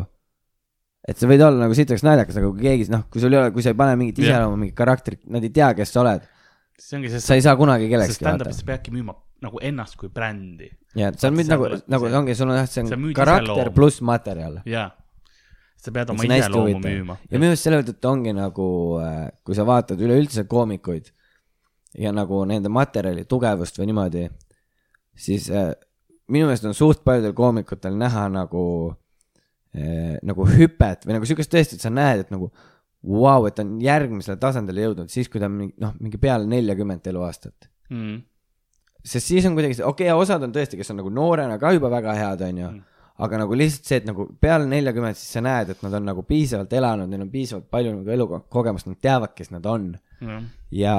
[1.04, 3.52] et sa võid olla nagu sitaks naljakas, aga kui keegi, noh, kui sul ei ole,
[3.54, 6.24] kui sa ei pane mingit iseloomu, mingit karakterit, nad ei tea, kes sa oled,
[6.80, 8.58] see ongi see, sa ei saa kunagi see kellekski stand-up, vaata.
[8.58, 10.70] sa peadki müüma nagu ennast kui brändi.
[10.96, 13.72] Ja nüüd seal nagu nagu see- ongi, sul on jah, see sa on müüd karakter
[13.76, 14.62] pluss materjal.
[14.64, 14.88] ja
[15.84, 17.18] sa pead oma iseloomu müüma.
[17.28, 18.68] ja minu meelest selle tõttu ongi nagu,
[19.44, 21.12] kui sa vaatad üleüldse koomikuid
[22.00, 24.24] ja nagu nende materjali tugevust või niimoodi,
[25.14, 25.74] siis äh,
[26.32, 29.03] minu meelest on suht paljudel koomikutel näha nagu äh,,
[29.74, 32.50] nagu hüpet või nagu siukest tõesti, et sa näed, et nagu
[33.04, 36.20] vau wow,, et ta on järgmisele tasandile jõudnud siis, kui ta on mingi noh, mingi
[36.20, 37.68] peale neljakümmet eluaastat.
[37.90, 38.16] mm..
[39.04, 41.74] sest siis on kuidagi see, okei okay,, osad on tõesti, kes on nagu noorena ka
[41.76, 42.72] juba väga head, onju
[43.14, 43.26] Mm.
[43.26, 46.24] aga nagu lihtsalt see, et nagu peale neljakümmet, siis sa näed, et nad on nagu
[46.26, 49.92] piisavalt elanud, neil on piisavalt palju nagu elukogemust, nad teavad, kes nad on.
[50.20, 50.96] jah, ja,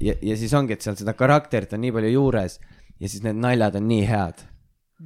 [0.00, 2.56] ja, ja siis ongi, et seal seda karakterit on nii palju juures
[3.00, 4.44] ja siis need naljad on nii head.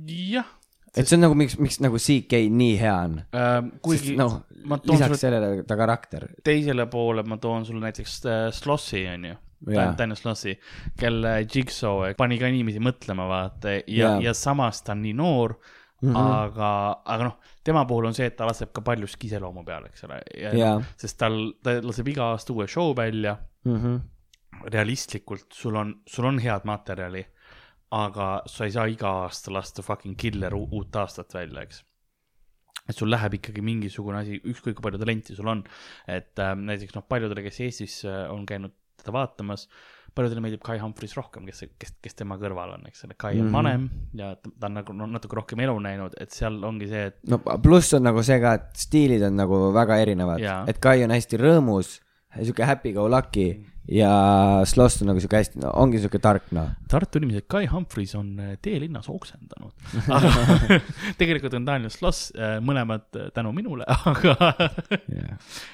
[0.07, 0.53] jah,
[0.97, 3.19] et see on nagu, miks, miks nagu CK nii hea on.
[3.39, 6.29] Ähm, kuigi noh, toon lisaks sulle sellele ta karakter.
[6.45, 9.39] teisele poole, ma toon sulle näiteks äh, Slossi onju.
[9.73, 9.93] Jaa.
[9.99, 10.57] Daniel Slossi,
[10.99, 15.13] kelle Jigsaw eh, pani ka inimesi mõtlema, vaata ja Jaa., ja samas ta on nii
[15.15, 16.09] noor mm.
[16.09, 16.17] -hmm.
[16.19, 16.71] aga,
[17.15, 20.19] aga noh, tema puhul on see, et ta laseb ka paljuski iseloomu peale, eks ole.
[20.59, 20.75] Jaa.
[20.99, 24.01] sest tal, ta laseb iga aasta uue show välja Mm -hmm.
[24.73, 27.27] realistlikult sul on, sul on head materjali,
[27.93, 31.83] aga sa ei saa iga aasta lasta fucking killer uut aastat välja, eks.
[32.89, 35.61] et sul läheb ikkagi mingisugune asi, ükskõik kui palju talenti sul on,
[36.09, 38.73] et äh, näiteks noh, paljudele, kes Eestis äh, on käinud
[39.03, 39.67] teda vaatamas,
[40.15, 43.05] paljudele meeldib Kai Humphries rohkem, kes, kes, kes tema kõrval on, eks.
[43.07, 43.53] Ole, Kai on Mhm.
[43.55, 43.85] vanem
[44.19, 47.39] ja ta, on nagu no, natuke rohkem elu näinud, et seal ongi see, et no
[47.65, 50.41] pluss on nagu see ka, et stiilid on nagu väga erinevad.
[50.69, 51.97] Et Kai on hästi rõõmus,
[52.37, 53.49] sihuke happy go lucky
[53.91, 56.71] ja Sloss on nagu sihuke hästi, no ongi sihuke tark noh.
[56.91, 59.75] Tartu inimesed, Kai Humphries on äh, teelinnas oksendanud.
[60.07, 60.79] aga
[61.21, 64.53] tegelikult on Daniel Sloss äh, mõlemad äh, tänu minule, aga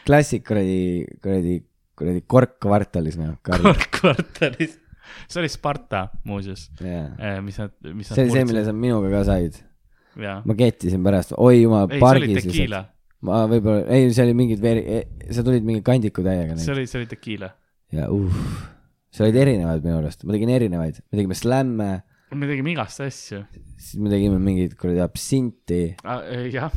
[0.08, 1.60] klassik kuradi, kuradi,
[1.98, 3.36] kuradi korkkvartalis noh.
[3.44, 4.78] kvartalis.
[5.28, 7.42] see oli Sparta muuseas, Yeah.
[7.44, 9.60] mis nad, mis nad see oli see, mille sa minuga ka said.
[10.18, 12.82] ma kettisin pärast, oi jumal, see pargis tekiila,
[13.28, 15.00] ma võib-olla, ei, see oli mingid veeri,
[15.34, 17.52] sa tulid mingi kandikutäiega see neid oli, see oli tekiila.
[17.94, 18.44] Ja uh,
[19.10, 21.90] sa olid erinevad minu arust, ma tegin erinevaid, me tegime slämme,
[22.36, 23.42] me tegime igast asju,
[23.80, 25.82] siis me tegime mingit kuradi absinti,
[26.52, 26.72] jah,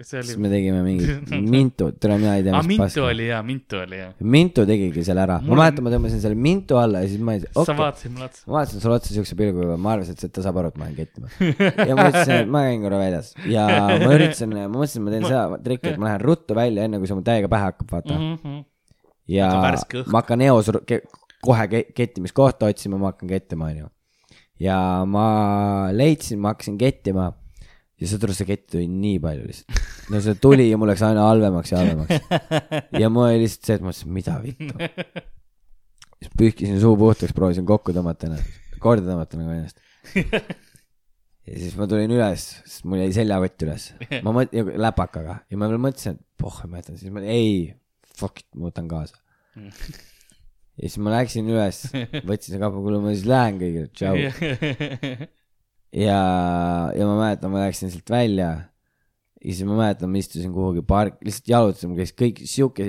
[0.00, 3.06] see siis oli, me tegime mingit mintut, tule mina ei tea, aa, mis Mintu paska.
[3.08, 4.12] oli jaa, Mintu oli jah.
[4.36, 7.34] Mintu tegigi selle ära, Mul ma mäletan, ma tõmbasin selle Mintu alla ja siis ma
[7.36, 8.44] ei, sa okei, vaatasid mulle otsa.
[8.48, 11.00] ma vaatasin sulle otsa siukse pilguga, ma arvasin, et ta saab aru, et ma lähen
[11.00, 11.32] kettima.
[11.88, 13.32] ja ma ütlesin, et ma käin korra väljas.
[13.48, 13.66] Ja
[14.04, 17.00] ma üritasin, ma mõtlesin, et ma teen seda trikki, et ma lähen ruttu välja, enne
[17.02, 18.20] kui see mu täiega pähe hakkab, vaata.
[18.20, 18.73] ja Aga
[20.04, 20.10] õhk.
[20.12, 21.02] ma hakkan eos ke-
[21.44, 23.88] kohe ke- kettimiskohta otsima, ma hakkan kettima, onju.
[24.60, 25.26] ja ma
[25.92, 27.32] leidsin, ma hakkasin kettima
[28.00, 29.80] ja aru, see kett tuli nii palju lihtsalt.
[30.12, 32.20] no see tuli ja mul läks aina halvemaks ja halvemaks.
[33.00, 34.74] ja mul oli lihtsalt see, et ma mõtlesin, mida vittu.
[36.18, 38.50] siis pühkisin suu puhtaks, proovisin kokku tõmmata ennast,
[38.82, 39.80] korda tõmmata nagu ennast.
[41.48, 43.88] ja siis ma tulin üles, sest mul jäi seljakott üles.
[44.26, 47.72] ma mõtlesin, läpakaga ja ma veel mõtlesin, et poh, ma jätan, siis ei,
[48.18, 49.18] fuck it, ma võtan kaasa.
[50.78, 51.86] ja siis ma läksin üles,
[52.28, 54.14] võtsin see kapa, kuule ma siis lähen kõigile, tšau.
[56.06, 56.20] ja,
[56.94, 58.52] ja ma mäletan, ma läksin sealt välja
[59.44, 62.86] ja siis ma mäletan, ma istusin kuhugi park, lihtsalt jalutasin, käis kõik sihuke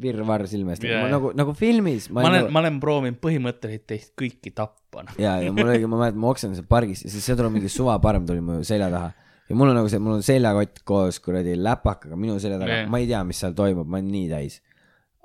[0.00, 1.02] virvarr silme eest jaa.
[1.12, 2.08] nagu, nagu filmis.
[2.14, 5.18] ma olen, ma olen proovinud põhimõtteliselt teist kõiki tappa, noh.
[5.20, 8.24] ja, ja mul oligi, ma mäletan, ma oksendasin pargis ja siis see tuleb mingi suvaparm
[8.28, 9.12] tuli mu selja taha.
[9.50, 13.00] Ja mul on nagu see, mul on seljakott koos kuradi läpakaga minu selja taga ma
[13.02, 14.60] ei tea, mis seal toimub, ma olen nii täis.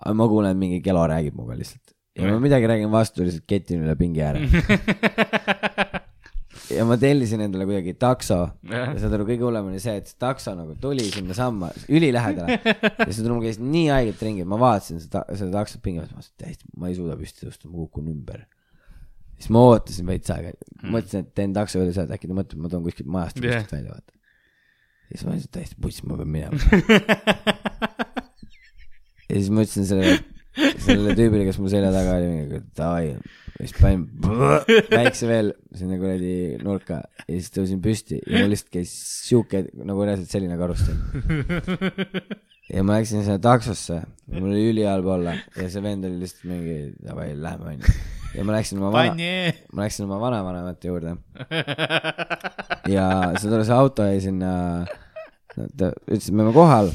[0.02, 1.94] aga ma kuulen, mingi Kelo räägib minuga lihtsalt.
[2.18, 4.42] ja ma midagi räägin vastu, lihtsalt ketin üle pingi ääre.
[6.74, 10.18] ja ma tellisin endale kuidagi takso ja saad aru, kõige hullem oli see, et see
[10.22, 12.60] takso nagu tuli sinnasamma, ülilähedale.
[12.66, 16.16] ja see tuli, mul käis nii haiget ringi, ma vaatasin seda, seda taksot pingi pealt,
[16.16, 18.48] ma mõtlesin, täiesti, ma ei suuda püsti tõusta, ma kukun ümber.
[19.38, 20.50] Siis ma ootasin veits aega,
[20.84, 23.90] mõtlesin, et teen takso üle sealt, äkki ta mõtleb, ma toon kuskilt majast kuskilt välja,
[23.96, 24.12] vaata.
[25.10, 26.58] siis ma olin täiesti puss, ma pean minema.
[29.30, 30.16] ja siis ma ütlesin sellele,
[30.86, 32.32] sellele tüübile, kes mul selja taga oli,
[32.78, 33.06] davai.
[33.12, 33.16] ja
[33.60, 34.02] siis panin
[34.92, 36.34] väikse veel sinna kuradi
[36.64, 38.92] nurka ja siis tõusin püsti ja mul lihtsalt käis
[39.28, 40.98] sihuke nagu reaalselt selline karustel.
[42.74, 44.02] ja ma läksin sinna taksosse,
[44.32, 47.96] mul oli ülihalb olla ja see vend oli lihtsalt mingi davai, lähme onju.
[48.36, 49.28] ja ma läksin oma vana,
[49.72, 51.16] ma läksin oma vanavanemate juurde.
[52.96, 53.08] ja
[53.38, 54.52] see tuli see auto jäi sinna,
[55.54, 56.92] ta ütles, et me oleme kohal.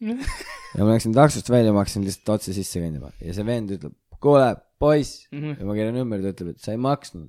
[0.00, 3.96] ja ma läksin taksost välja, ma hakkasin lihtsalt otse sisse kõndima ja see vend ütleb,
[4.22, 5.26] kuule, poiss.
[5.34, 5.58] Mhm.
[5.58, 7.28] ja ma keeran ümber, ta ütleb, et sa ei maksnud.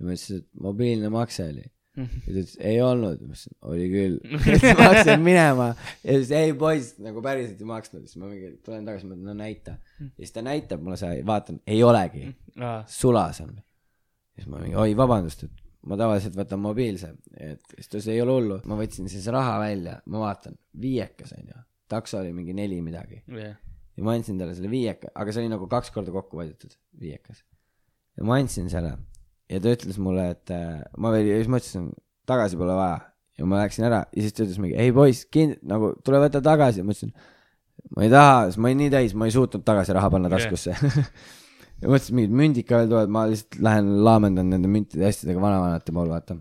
[0.00, 1.68] ja ma ütlesin, et mobiilne makse oli.
[1.96, 3.20] Ja ta ütles, ei olnud.
[3.22, 4.16] ma ütlesin, oli küll.
[4.44, 5.68] siis ma hakkasin minema.
[6.04, 9.36] Ja siis ei poiss nagu päriselt ei maksnud, siis ma mingi tulen tagasi, mõtlen no
[9.38, 9.76] näita.
[10.00, 12.28] ja siis ta näitab mulle seda, vaatan, ei olegi,
[12.92, 13.54] sulas on.
[14.36, 18.22] siis ma mingi, oi vabandust, et ma tavaliselt võtan mobiilse, et siis ta ütles, ei
[18.24, 18.60] ole hullu.
[18.68, 23.22] ma võtsin siis raha välja, ma vaatan, viiekas on ju, takso oli mingi neli midagi.
[23.96, 27.44] Ja ma andsin talle selle viieka, aga see oli nagu kaks korda kokku võetud, viiekas.
[28.16, 28.98] ja ma andsin selle
[29.50, 31.88] ja ta ütles mulle, et äh, ma veel, ja siis ma ütlesin,
[32.26, 33.00] tagasi pole vaja.
[33.36, 36.42] ja ma läksin ära ja siis ta ütles mingi, ei poiss, kind-, nagu tule võta
[36.44, 37.14] tagasi, ma ütlesin,
[37.96, 40.74] ma ei taha, sest ma olin nii täis, ma ei suutnud tagasi raha panna taskusse
[40.74, 41.10] yeah.
[41.82, 45.94] ja mõtlesin, mingid mündid ka veel tulevad, ma lihtsalt lähen laamendan nende müntide asjadega vanavanemate
[45.96, 46.38] poole, vaata.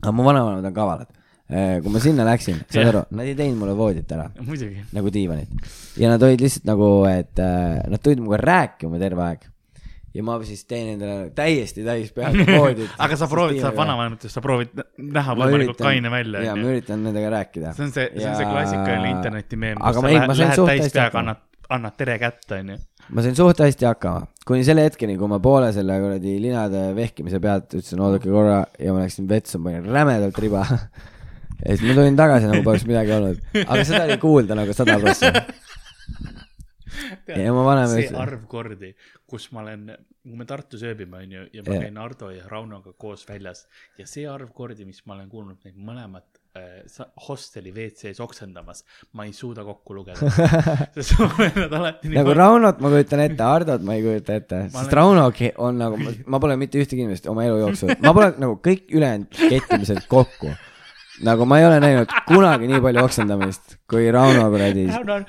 [0.00, 1.18] aga mu vanavanemad on kavalad.
[1.52, 2.90] kui ma sinna läksin, saad Jah.
[2.94, 4.30] aru, nad ei teinud mulle voodit ära
[4.96, 5.52] nagu diivanit.
[6.00, 9.44] ja nad olid lihtsalt nagu, et äh, nad tulid minuga rääkima terve aeg.
[10.14, 12.90] Ja ma siis teen endale täiesti täis peale voodit.
[13.00, 13.70] aga sa proovid seda.
[13.76, 17.72] vanavanematest, sa proovid näha võimalikult kaine välja, ja ma üritan nendega rääkida.
[17.78, 20.28] see on see, see on see klassikaline interneti meem, Aga kus ma- sa ei, lähed
[20.28, 21.40] ma lähed täis peaga, annad,
[21.78, 22.76] annad tere kätte, onju.
[23.16, 27.40] ma sain suht hästi hakkama, kuni selle hetkeni, kui ma poole selle kuradi linade vehkimise
[27.40, 30.66] pealt ütlesin oodake korra ja ma läksin vetsu, panin rämedalt riba.
[30.68, 34.98] ja siis ma tulin tagasi nagu poleks midagi olnud, aga seda oli kuulda nagu sada
[35.00, 35.32] prossa.
[37.32, 38.92] ja ma vanem see ütles, arv kordi,
[39.32, 39.86] kus ma olen,
[40.22, 41.86] kui me Tartus ööbime, onju, ja ma Jah.
[41.86, 43.64] käin Ardo ja Raunoga koos väljas
[43.98, 46.82] ja see arv kordi, mis ma olen kuulnud neid mõlemat äh,
[47.28, 48.84] hosteli WC-s oksendamas,
[49.16, 50.28] ma ei suuda kokku lugeda.
[50.98, 54.60] sest ma olen nad alati nagu Raunot ma kujutan ette, Hardot ma ei kujuta ette,
[54.68, 58.12] sest olen- Rauno ke- on nagu, ma pole mitte ühtegi inimest oma elu jooksul, ma
[58.16, 60.52] pole nagu kõik ülejäänud kettimised kokku.
[61.20, 64.86] Nagu ma ei ole näinud kunagi nii palju oksendamist kui Rauno kuradi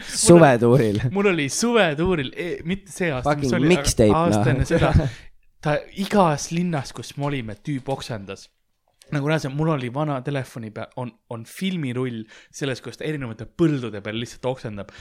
[0.07, 1.01] suvetuuril.
[1.11, 4.51] mul oli suvetuuril eh,, mitte see aasta, Fucking mixtape, aasta noh.
[4.55, 4.93] enne seda,
[5.63, 8.47] ta igas linnas, kus me olime, tüüp oksendas
[9.13, 12.23] nagu reaalselt, mul oli vana telefoni peal, on, on filmirull
[12.53, 14.93] sellest, kuidas ta erinevate põldude peal lihtsalt oksendab.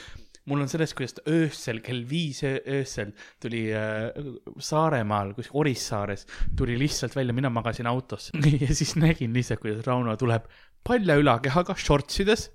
[0.50, 4.10] mul on sellest, kuidas ta öösel kell viis öö- öösel tuli äh,
[4.58, 6.26] Saaremaal, kus Orissaares,
[6.58, 8.32] tuli lihtsalt välja, mina magasin autos
[8.64, 10.50] ja siis nägin lihtsalt, kuidas Rauno tuleb
[10.86, 12.48] palja ülakehaga shortsides,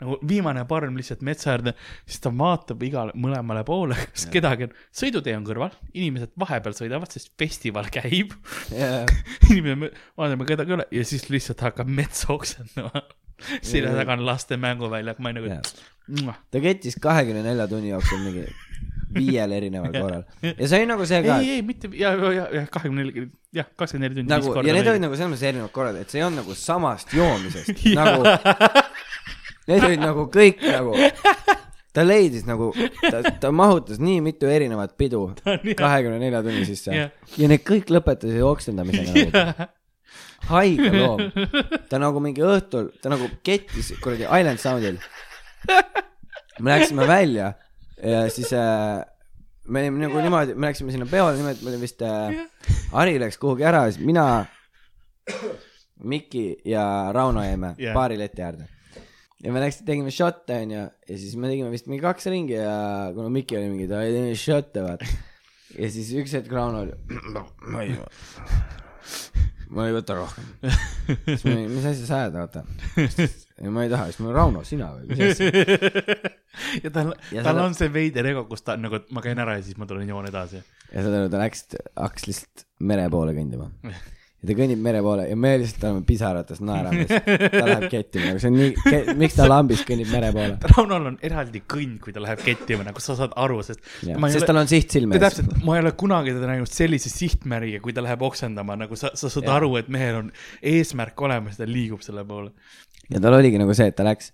[0.00, 1.74] nagu viimane parm lihtsalt metsa äärde,
[2.08, 7.12] siis ta vaatab igale, mõlemale poole, kas kedagi on, sõidutee on kõrval, inimesed vahepeal sõidavad,
[7.12, 8.36] sest festival käib.
[9.50, 10.88] inimene, vaatame kedagi ole.
[10.94, 13.04] Ja siis lihtsalt hakkab metsa oksendama.
[13.64, 18.48] selja taga on laste mänguväljak, ma olin nagu, ta kettis kahekümne nelja tunni jooksul mingi
[19.14, 22.64] viiel erineval korral ja see oli nagu see ka, ei, ei mitte ja, ja, ja
[22.70, 24.30] kahekümne neli, jah, kakskümmend neli tundi.
[24.32, 27.14] nagu ja need olid nagu selles mõttes erinevad korrad, et see ei olnud nagu samast
[27.16, 28.26] joomisest nagu,
[29.70, 30.94] need olid nagu kõik nagu,
[31.96, 32.70] ta leidis nagu,
[33.02, 35.24] ta, ta mahutas nii mitu erinevat pidu
[35.82, 37.10] kahekümne nelja tunni sisse Jah.
[37.38, 39.70] ja need kõik lõpetasid oksendamisega nagu.
[40.50, 41.26] haige loom,
[41.90, 45.02] ta nagu mingi õhtul, ta nagu kettis kuradi Island Soundil.
[46.60, 47.52] me läksime välja
[48.02, 49.00] ja siis äh,
[49.68, 52.40] me olime nagu niimoodi, me läksime sinna peole niimoodi, me olime vist äh,,
[52.92, 54.44] Hari läks kuhugi ära, siis mina,
[56.00, 56.82] Miki ja
[57.14, 57.94] Rauno jäime Jah.
[57.94, 58.66] baari leti äärde.
[59.44, 63.10] ja me läksime, tegime šotte onju ja siis me tegime vist mingi kaks ringi ja
[63.14, 65.06] kuna Miki oli mingi, ta oli teinud šotte vaata.
[65.78, 66.96] ja siis üks hetk Rauno oli,
[67.72, 67.94] ma ei,
[69.74, 70.46] ma ei võta rohkem.
[71.28, 72.64] siis me, mis asja sa ajad, vaata.
[73.60, 75.50] ei, ma ei taha, siis ma, Rauno, sina või, mis asja?
[76.84, 79.66] ja tal, tal on see veider ego, kus ta nagu, et ma käin ära ja
[79.66, 80.62] siis ma tulen joon edasi.
[80.90, 83.70] ja saad aru, ta läks, hakkas lihtsalt mere poole kõndima.
[84.40, 87.10] ja ta kõnnib mere poole ja me lihtsalt oleme pisarates naeramas.
[87.52, 90.56] ta läheb kettima, aga see on nii, miks ta lambist kõnnib mere poole?
[90.72, 94.48] Raunol on eraldi kõnd, kui ta läheb kettima, nagu sa saad aru, sest sest ole,
[94.48, 95.24] tal on siht silme ees.
[95.26, 99.12] täpselt, ma ei ole kunagi teda näinud sellise sihtmärgiga, kui ta läheb oksendama, nagu sa,
[99.12, 99.60] sa saad Jaa.
[99.60, 100.32] aru, et mehel on
[100.72, 102.54] eesmärk olemas, ta liigub selle poole.
[103.12, 104.32] ja tal oligi nagu see, et ta läks,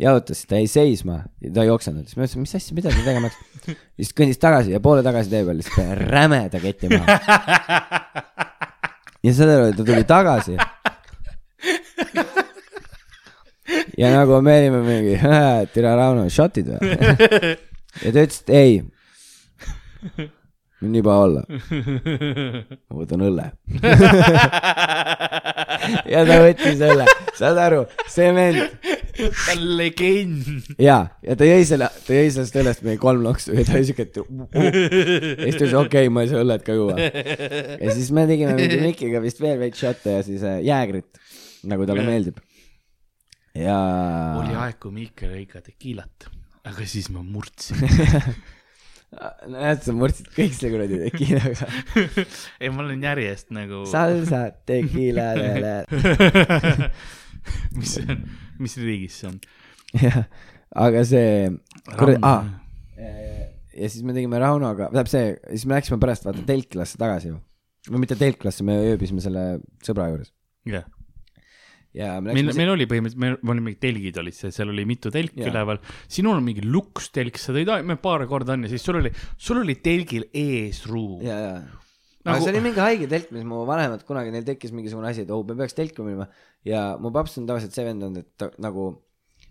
[0.00, 3.04] jalutas, ta jäi seisma ja ta ei jooksnud, siis ma ütlesin, mis asja, mida sa
[3.04, 3.76] tegema hakkasid.
[4.00, 8.53] siis kõndis tagasi ja poole tagasi tee peal, pani rämeda keti maha.
[9.24, 10.56] Ja saad aru, ta tuli tagasi.
[14.00, 15.16] ja nagu me olime mingi,
[15.74, 16.80] tere Rauno, shot'id või?
[18.04, 18.82] ja ta ütles, et ei.
[20.92, 21.42] Nii paha olla.
[22.88, 23.46] ma võtan õlle.
[26.12, 27.06] ja ta võttis õlle,
[27.38, 27.80] saad aru,
[28.10, 28.58] see vend
[29.14, 30.46] ta on legend.
[30.80, 33.88] ja, ja ta jõi selle, ta jõi sellest õllest mingi kolm loksu ja ta oli
[33.88, 34.48] siuke, uh, uh.
[34.58, 36.96] ja siis ta ütles, okei okay,, ma ei saa õllet ka juua.
[36.98, 41.22] ja siis me tegime mingi Mikiga vist veel veits šotte ja siis äh, jäägrit,
[41.70, 42.36] nagu talle meeldib.
[43.58, 43.78] ja.
[44.40, 46.28] oli aeg, kui Miikel lõi ka tekiilat,
[46.66, 47.78] aga siis ma murdsin.
[49.50, 51.68] näed, sa murdsid kõik selle kuradi tekiilaga.
[52.60, 53.84] ei, ma olen järjest nagu.
[53.90, 55.30] salsa tekiila.
[57.76, 58.22] mis see on,
[58.62, 59.40] mis riigis see on?
[60.00, 60.20] jah,
[60.86, 61.50] aga see,
[61.90, 62.44] kuradi, aa.
[63.74, 67.38] ja siis me tegime Raunoga, tähendab see, siis me läksime pärast vaata telklasse tagasi ju.
[67.90, 69.44] või mitte telklasse, me ööbisime selle
[69.84, 70.32] sõbra juures.
[70.70, 70.88] jah,
[71.94, 75.12] ja me meil, meil oli põhimõtteliselt, meil me olime, telgid olid seal, seal oli mitu
[75.14, 75.52] telki Jaa.
[75.52, 75.80] üleval.
[76.10, 79.62] sinul on mingi lukstelk, sa tõid, me paar korda on ja siis sul oli, sul
[79.62, 81.22] oli telgil ees ruum.
[81.24, 81.54] ja, ja.
[82.24, 85.26] Nagu- aga see oli mingi haige telk, mis mu vanemad kunagi, neil tekkis mingisugune asi,
[85.26, 86.24] et oh, me peaks telki minema
[86.64, 88.86] ja mu paps on tavaliselt see vend olnud, et ta nagu,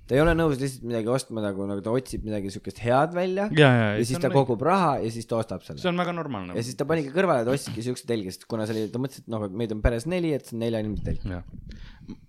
[0.08, 3.48] ta ei ole nõus lihtsalt midagi ostma nagu, nagu ta otsib midagi siukest head välja
[3.56, 4.32] ja, ja, ja, siis ta.
[4.34, 5.80] kogub raha ja siis ta ostab selle.
[5.82, 6.66] see on väga normaalne ja.
[6.66, 9.32] siis ta panigi kõrvale, ta ostski siukse telgi, sest kuna see oli, ta mõtles, et
[9.32, 11.30] noh, et meid on peres neli, et see on nelja inimese telk.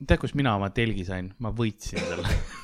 [0.05, 2.37] tead, kus mina oma telgi sain, ma võitsin selle.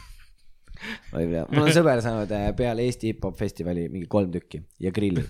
[1.13, 5.25] mul on sõber saanud äh, peale Eesti hip-hop festivali mingi kolm tükki ja grilli.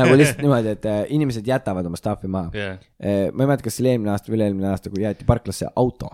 [0.00, 2.52] nagu lihtsalt niimoodi, et äh, inimesed jätavad oma stuff'i maha.
[2.56, 5.70] jah, ma ei mäleta, kas see oli eelmine aasta või üle-eelmine aasta, kui jäeti parklasse
[5.80, 6.12] auto.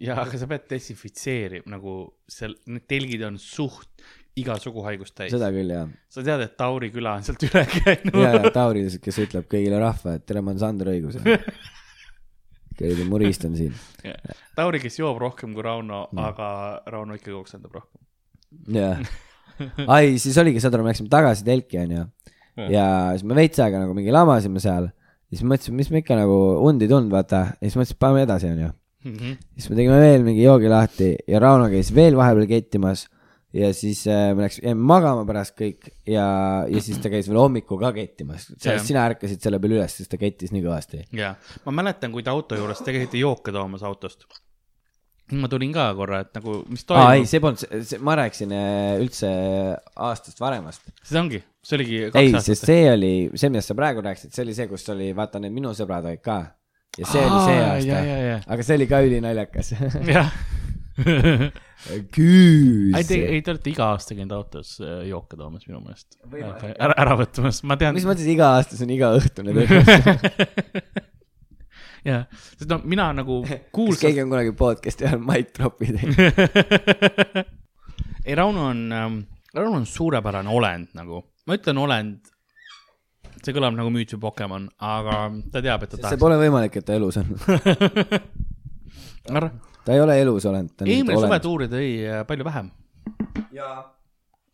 [0.00, 1.96] ja aga sa pead desinfitseerima nagu
[2.30, 4.06] seal, need telgid on suht
[4.38, 5.32] igasugu haigust täis.
[5.34, 5.90] seda küll jah.
[6.12, 8.16] sa tead, et Tauri küla on sealt üle käinud.
[8.16, 11.20] ja, ja Tauri, kes ütleb kõigile rahva, et tere, ma olen Sander Õigus.
[12.78, 13.74] kuradi murist on siin.
[14.56, 16.48] Tauri, kes joob rohkem kui Rauno, aga
[16.90, 18.00] Rauno ikkagi oksendab rohkem.
[18.76, 19.00] Jah.
[19.94, 22.04] ai, siis oligi, aru, me läksime tagasi telki, onju.
[22.72, 24.90] ja siis me veits aega nagu mingi lamasime seal.
[25.32, 27.46] siis mõtlesime, mis me ikka nagu und ei tulnud, vaata.
[27.58, 28.70] ja siis mõtlesime, et paneme edasi, onju.
[29.02, 29.38] Mhm.
[29.58, 33.08] siis me tegime veel mingi joogi lahti ja Rauno käis veel vahepeal kettimas
[33.52, 36.24] ja siis äh, me läks, jäime magama pärast kõik ja,
[36.68, 38.48] ja siis ta käis veel hommikul ka kettimas.
[38.62, 41.04] Sina ärkasid selle peale üles, sest ta kettis nii kõvasti.
[41.18, 41.34] ja
[41.66, 44.26] ma mäletan, kui te auto juures, te käisite jooke toomas autost.
[45.40, 47.30] Ma tulin ka korra, et nagu, mis aa ei, toimub.
[47.30, 49.30] see polnud, ma rääkisin äh, üldse
[50.08, 50.84] aastast varemast.
[51.08, 52.72] see ongi, see oligi ei, kaks sest aastat.
[52.72, 55.74] see oli, see, millest sa praegu rääkisid, see oli see, kus oli, vaata need minu
[55.76, 56.38] sõbrad olid ka.
[56.98, 58.40] ja see oli see aasta.
[58.56, 59.74] aga see oli ka ülinaljakas.
[59.76, 60.34] ja, jah.
[62.12, 66.18] küüs ei, te, ei, te olete iga aasta käinud autos äh, jooke toomas minu meelest.
[66.76, 68.06] ära, ära võtmas, ma tean mis.
[68.06, 69.80] mõttes iga aasta, see on iga õhtune töö.
[72.06, 72.26] jah,
[72.56, 74.08] sest no mina nagu kas kuulsin.
[74.08, 76.18] keegi on kunagi podcast'i ajal mic drop'i teinud?
[78.26, 79.16] ei, Rauno on ähm,,
[79.54, 82.18] Rauno on suurepärane olend nagu, ma ütlen olend,
[83.42, 85.14] see kõlab nagu müüt või Pokemon, aga
[85.52, 86.22] ta teab, et ta see tahaks.
[86.22, 87.26] pole võimalik, et ta elus on.
[89.84, 90.70] ta ei ole elus olend.
[90.86, 92.66] eelmine suvetuuri tõi äh, palju vähem,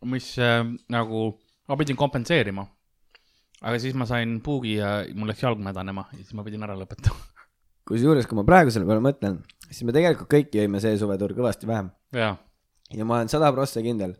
[0.09, 1.17] mis äh, nagu,
[1.69, 2.63] ma pidin kompenseerima.
[3.59, 6.75] aga siis ma sain puugi ja mul läks jalg mädanema ja siis ma pidin ära
[6.79, 7.28] lõpetama.
[7.89, 11.69] kusjuures, kui ma praegu selle peale mõtlen, siis me tegelikult kõik jõime see suvetuur kõvasti
[11.69, 11.89] vähem.
[12.13, 14.15] Ja ma olen sada prossa kindel,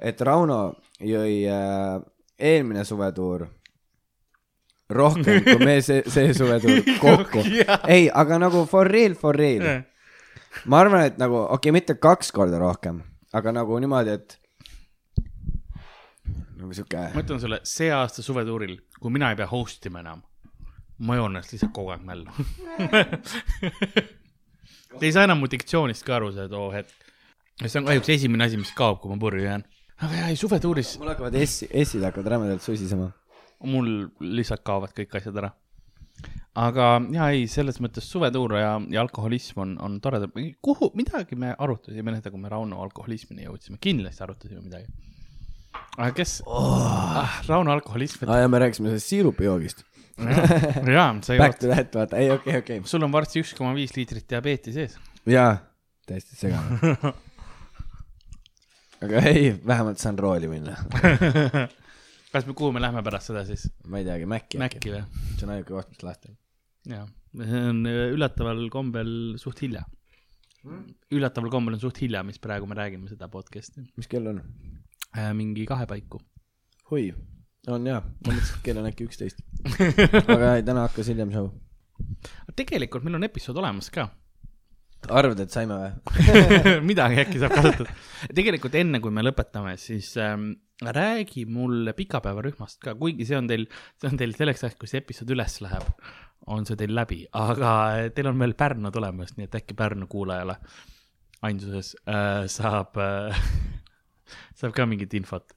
[0.00, 0.60] et Rauno
[1.04, 1.98] jõi äh,
[2.40, 3.46] eelmine suvetuur
[4.90, 7.44] rohkem kui me see, see suvetuur kokku.
[7.88, 9.84] ei, aga nagu for real, for real.
[10.66, 13.02] ma arvan, et nagu okei okay,, mitte kaks korda rohkem,
[13.36, 14.38] aga nagu niimoodi, et
[16.60, 20.24] nagu sihuke ma ütlen sulle, see aasta suvetuuril, kui mina ei pea host ima enam,
[21.00, 22.30] ma joon ennast lihtsalt kogu aeg mällu.
[24.98, 27.08] Te ei saa enam mu diktsioonist ka aru, see too hetk.
[27.62, 29.64] see on kahjuks esimene asi, mis kaob, kui ma purju jään.
[30.00, 33.10] aga jaa, ei suvetuuris mul hakkavad S, S-id hakkavad rämedalt susisema.
[33.72, 33.90] mul
[34.20, 35.52] lihtsalt kaovad kõik asjad ära.
[36.66, 40.34] aga ja ei, selles mõttes suvetuur ja, ja alkoholism on, on toredad.
[40.62, 44.90] kuhu, midagi me arutasime enne kui me Rauno alkoholismini jõudsime, kindlasti arutasime midagi.
[45.96, 46.82] aga kes oh.,
[47.22, 49.86] ah, Rauno alkoholism, aa ja me rääkisime sellest siirupijoogist.
[50.96, 52.90] jaa, sa ei Back to that, vaata, ei okei okay,, okei okay..
[52.90, 54.96] sul on varsti üks koma viis liitrit diabeeti sees.
[55.28, 55.52] jaa,
[56.08, 56.94] täiesti segane.
[59.04, 60.76] aga ei, vähemalt saan rooli minna.
[62.32, 63.68] kas me, kuhu me lähme pärast seda siis?
[63.86, 64.60] ma ei teagi, Maci.
[64.60, 65.02] Maci või?
[65.36, 66.38] see on ainuke koht, mis lahti on.
[66.94, 67.06] jaa,
[67.40, 69.86] see on äh, üllataval kombel suht hilja.
[71.14, 73.86] üllataval kombel on suht hilja, mis praegu me räägime seda podcast'i.
[73.96, 74.44] mis kell on?
[75.34, 76.20] mingi kahe paiku.
[76.94, 77.08] oi,
[77.68, 79.42] on jaa, ma mõtlesin, et kell on äkki üksteist.
[80.34, 81.50] aga ei, täna hakkas hiljem show.
[82.56, 84.08] tegelikult meil on episood olemas ka.
[85.08, 86.24] arvad, et saime või?
[86.90, 87.98] midagi äkki saab kasutada.
[88.36, 93.68] tegelikult enne, kui me lõpetame, siis ähm, räägi mulle pikapäevarühmast ka, kuigi see on teil,
[94.00, 95.84] see on teil selleks ajaks, kui see episood üles läheb,
[96.48, 97.74] on see teil läbi, aga
[98.16, 100.56] teil on veel Pärnu tulemas, nii et äkki Pärnu kuulajale
[101.42, 103.36] ainsuses äh, saab äh,
[104.58, 105.54] saab ka mingit infot.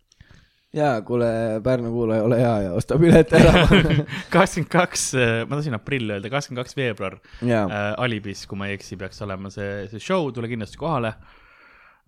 [0.74, 1.28] jaa, kuule,
[1.64, 3.66] Pärnu kuulaja, ole hea ja osta pilet ära.
[4.34, 5.06] kakskümmend kaks,
[5.48, 9.22] ma tahtsin aprill öelda, kakskümmend kaks veebruar jaa, äh, Alibis, kui ma ei eksi, peaks
[9.26, 11.14] olema see, see show, tule kindlasti kohale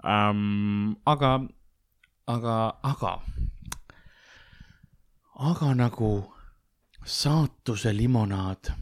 [0.05, 0.95] ähm,.
[1.05, 1.35] aga,
[2.31, 2.57] aga,
[2.93, 3.13] aga,
[5.51, 6.15] aga nagu
[7.05, 8.73] saatuse limonaad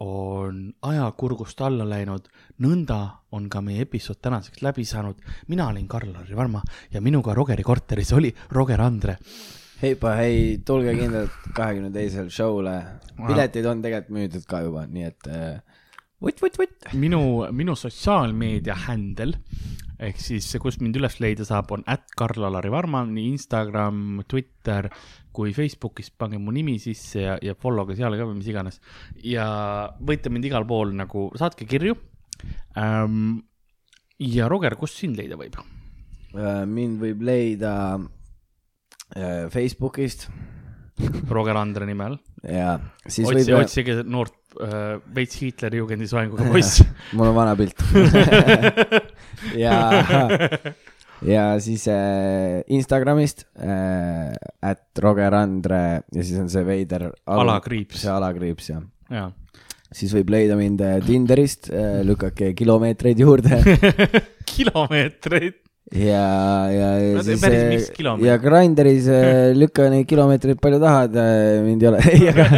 [0.00, 2.28] on ajakurgust alla läinud,
[2.64, 2.98] nõnda
[3.36, 5.16] on ka meie episood tänaseks läbi saanud.
[5.48, 9.16] mina olin Karl-Lari Varma ja minuga Rogeri korteris oli Roger Andre.
[9.82, 12.82] heipa hei, tulge kindlalt kahekümne teisel show'le.
[13.26, 15.60] piletid on tegelikult müüdud ka juba, nii et äh,
[16.20, 16.92] vutt, vutt, vutt.
[16.94, 19.36] minu, minu sotsiaalmeedia händel
[20.00, 24.88] ehk siis kust mind üles leida saab, on at Karl-Alari Varma, nii Instagram, Twitter
[25.32, 28.80] kui Facebookis, pange mu nimi sisse ja, ja follow ge seal ka või mis iganes.
[29.24, 29.46] ja
[30.00, 31.96] võite mind igal pool nagu, saatke kirju
[32.80, 33.40] ähm,.
[34.18, 35.58] ja Roger, kust sind leida võib?
[36.34, 37.74] Äh, mind võib leida
[39.16, 40.28] äh, Facebookist
[41.30, 42.18] Roger Andre nime all.
[42.44, 42.76] ja
[43.06, 46.82] siis otsi, võib, otsige noort äh, veits Hitleri jugendisoenguga poiss.
[47.12, 47.82] mul on vana pilt
[49.64, 49.76] ja,
[51.26, 54.32] ja siis äh, Instagramist äh,
[54.64, 55.80] at Roger Andre
[56.14, 58.82] ja siis on see veider alu- alakriips see, alakriips jah.
[59.12, 59.26] jaa.
[59.92, 63.58] siis võib leida mind äh, Tinderist äh,, lükake kilomeetreid juurde
[64.54, 65.58] kilomeetreid.
[65.92, 66.24] ja,
[66.72, 67.42] ja, ja No siis
[67.96, 68.26] kilomeetrid?
[68.30, 71.20] ja Grinderis äh, lükka neid kilomeetreid palju tahad,
[71.66, 72.48] mind ei ole, ei, aga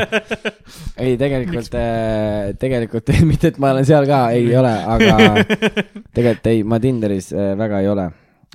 [1.03, 1.75] ei tegelikult,
[2.63, 5.47] tegelikult mitte, et ma olen seal ka, ei ole, aga
[6.15, 8.11] tegelikult ei, ma Tinderis äh, väga ei ole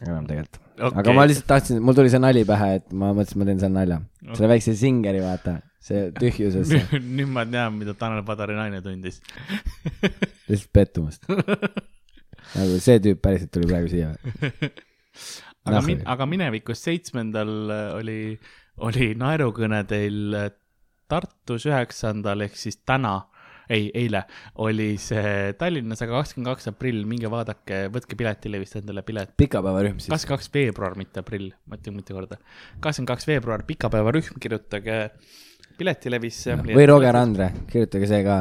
[0.06, 1.00] enam tegelikult okay..
[1.02, 3.74] aga ma lihtsalt tahtsin, mul tuli see nali pähe, et ma mõtlesin, ma teen seal
[3.74, 4.00] nalja,
[4.34, 9.22] selle väikse singeri, vaata, see tühjusesse, nüüd nüüd ma tean, mida Tanel Padari naine tundis.
[10.50, 11.26] lihtsalt pettumust.
[11.28, 14.14] nagu see tüüp päriselt tuli praegu siia.
[15.68, 18.20] aga Noh, min-, aga minevikus seitsmendal äh, oli,
[18.88, 20.54] oli naerukõne teil äh,
[21.08, 23.22] Tartus üheksandal ehk siis täna,
[23.70, 24.24] ei, eile
[24.64, 29.34] oli see Tallinnas, aga kakskümmend kaks aprill, minge vaadake, võtke piletile vist endale pilet.
[29.40, 30.12] pikapäevarühm siis.
[30.12, 32.40] kakskümmend kaks veebruar, mitte aprill, ma ütlen mitu korda.
[32.84, 35.02] kakskümmend kaks veebruar, pikapäevarühm, kirjutage
[35.78, 36.58] piletilevisse.
[36.64, 37.20] või Roger.
[37.20, 38.40] Andre, kirjutage see ka.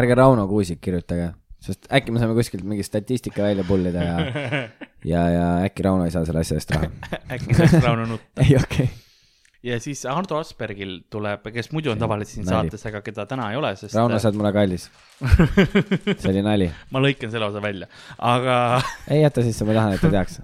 [0.00, 1.32] ärge Rauno Kuusik kirjutage,
[1.62, 4.16] sest äkki me saame kuskilt mingi statistika välja pullida ja,
[5.12, 6.90] ja, ja äkki Rauno ei saa selle asja eest raha.
[7.36, 8.40] äkki saaks Rauno nutta.
[8.44, 9.09] ei, okei okay..
[9.62, 12.70] Ja siis Ardo Aspergil tuleb, kes muidu on tavaliselt siin nali.
[12.70, 14.86] saates, aga keda täna ei ole, sest Rauno, sa oled mulle kallis.
[15.20, 16.70] see oli nali.
[16.94, 18.56] ma lõikan selle osa välja, aga,
[19.12, 20.40] ei jäta sisse, ma tahan, et ta teaks.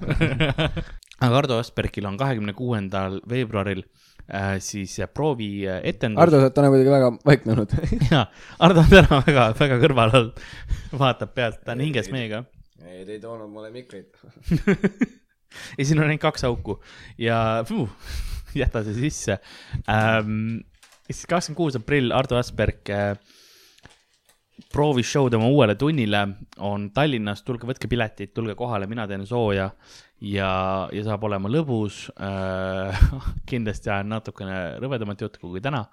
[1.24, 3.80] aga Ardo Aspergil on kahekümne kuuendal veebruaril
[4.28, 6.20] äh, siis proovi äh, etendus.
[6.26, 7.74] Ardo, sa oled täna kuidagi väga vaiknenud.
[8.12, 8.26] jaa,
[8.68, 10.46] Ardo on täna väga, väga kõrval olnud,
[10.92, 12.44] vaatab pealt, ta on hinges meiega.
[12.84, 14.12] ei, te ei toonud mulle mikrit.
[15.78, 16.82] ja siin on ainult kaks auku
[17.16, 17.88] ja puh,
[18.62, 19.38] jäta see sisse
[19.90, 20.62] ähm,.
[21.06, 23.14] siis kakskümmend kuus aprill Ardo Asperg äh,
[24.72, 26.22] proovis show'd oma uuele tunnile,
[26.64, 29.68] on Tallinnas, tulge võtke piletid, tulge kohale, mina teen sooja
[30.24, 30.50] ja,
[30.92, 33.02] ja saab olema lõbus äh.
[33.50, 35.84] kindlasti ajan natukene rõvedamat juttu kui täna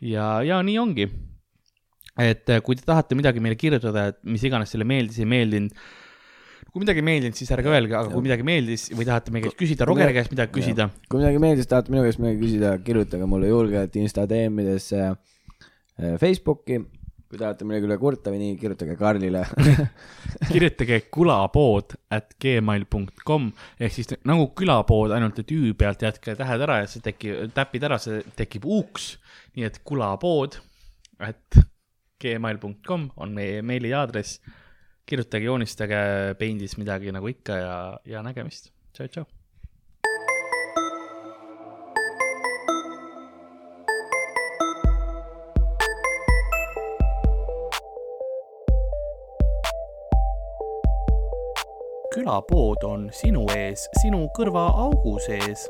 [0.00, 1.08] ja, ja nii ongi.
[2.20, 5.76] et äh, kui te tahate midagi meile kirjutada, et mis iganes teile meeldis, ei meeldinud
[6.70, 9.58] kui midagi ei meeldinud, siis ärge öelge, aga kui midagi meeldis või tahate meie käest
[9.58, 13.50] küsida, Rogeri käest midagi küsida, kui midagi meeldis, tahate minu käest midagi küsida, kirjutage mulle
[13.50, 16.80] julgelt Insta DM-idesse äh, Facebooki.
[17.30, 19.44] kui tahate millegi üle kurta või nii, kirjutage Karlile.
[20.52, 26.80] kirjutage kulapood at gmail.com ehk siis nagu külapood, ainult et ü pealt jätke tähed ära
[26.80, 29.12] ja see tekib, täpid ära, see tekib U-ks.
[29.54, 30.58] nii et kulapood
[31.22, 31.60] at
[32.20, 34.40] gmail.com on meie meiliaadress.
[35.10, 35.98] kirjutage, joonistage
[36.38, 38.72] Paint'is midagi nagu ikka ja, ja nägemist.
[38.94, 39.28] tšau, tšau.
[52.10, 55.68] külapood on sinu ees, sinu kõrvaaugu sees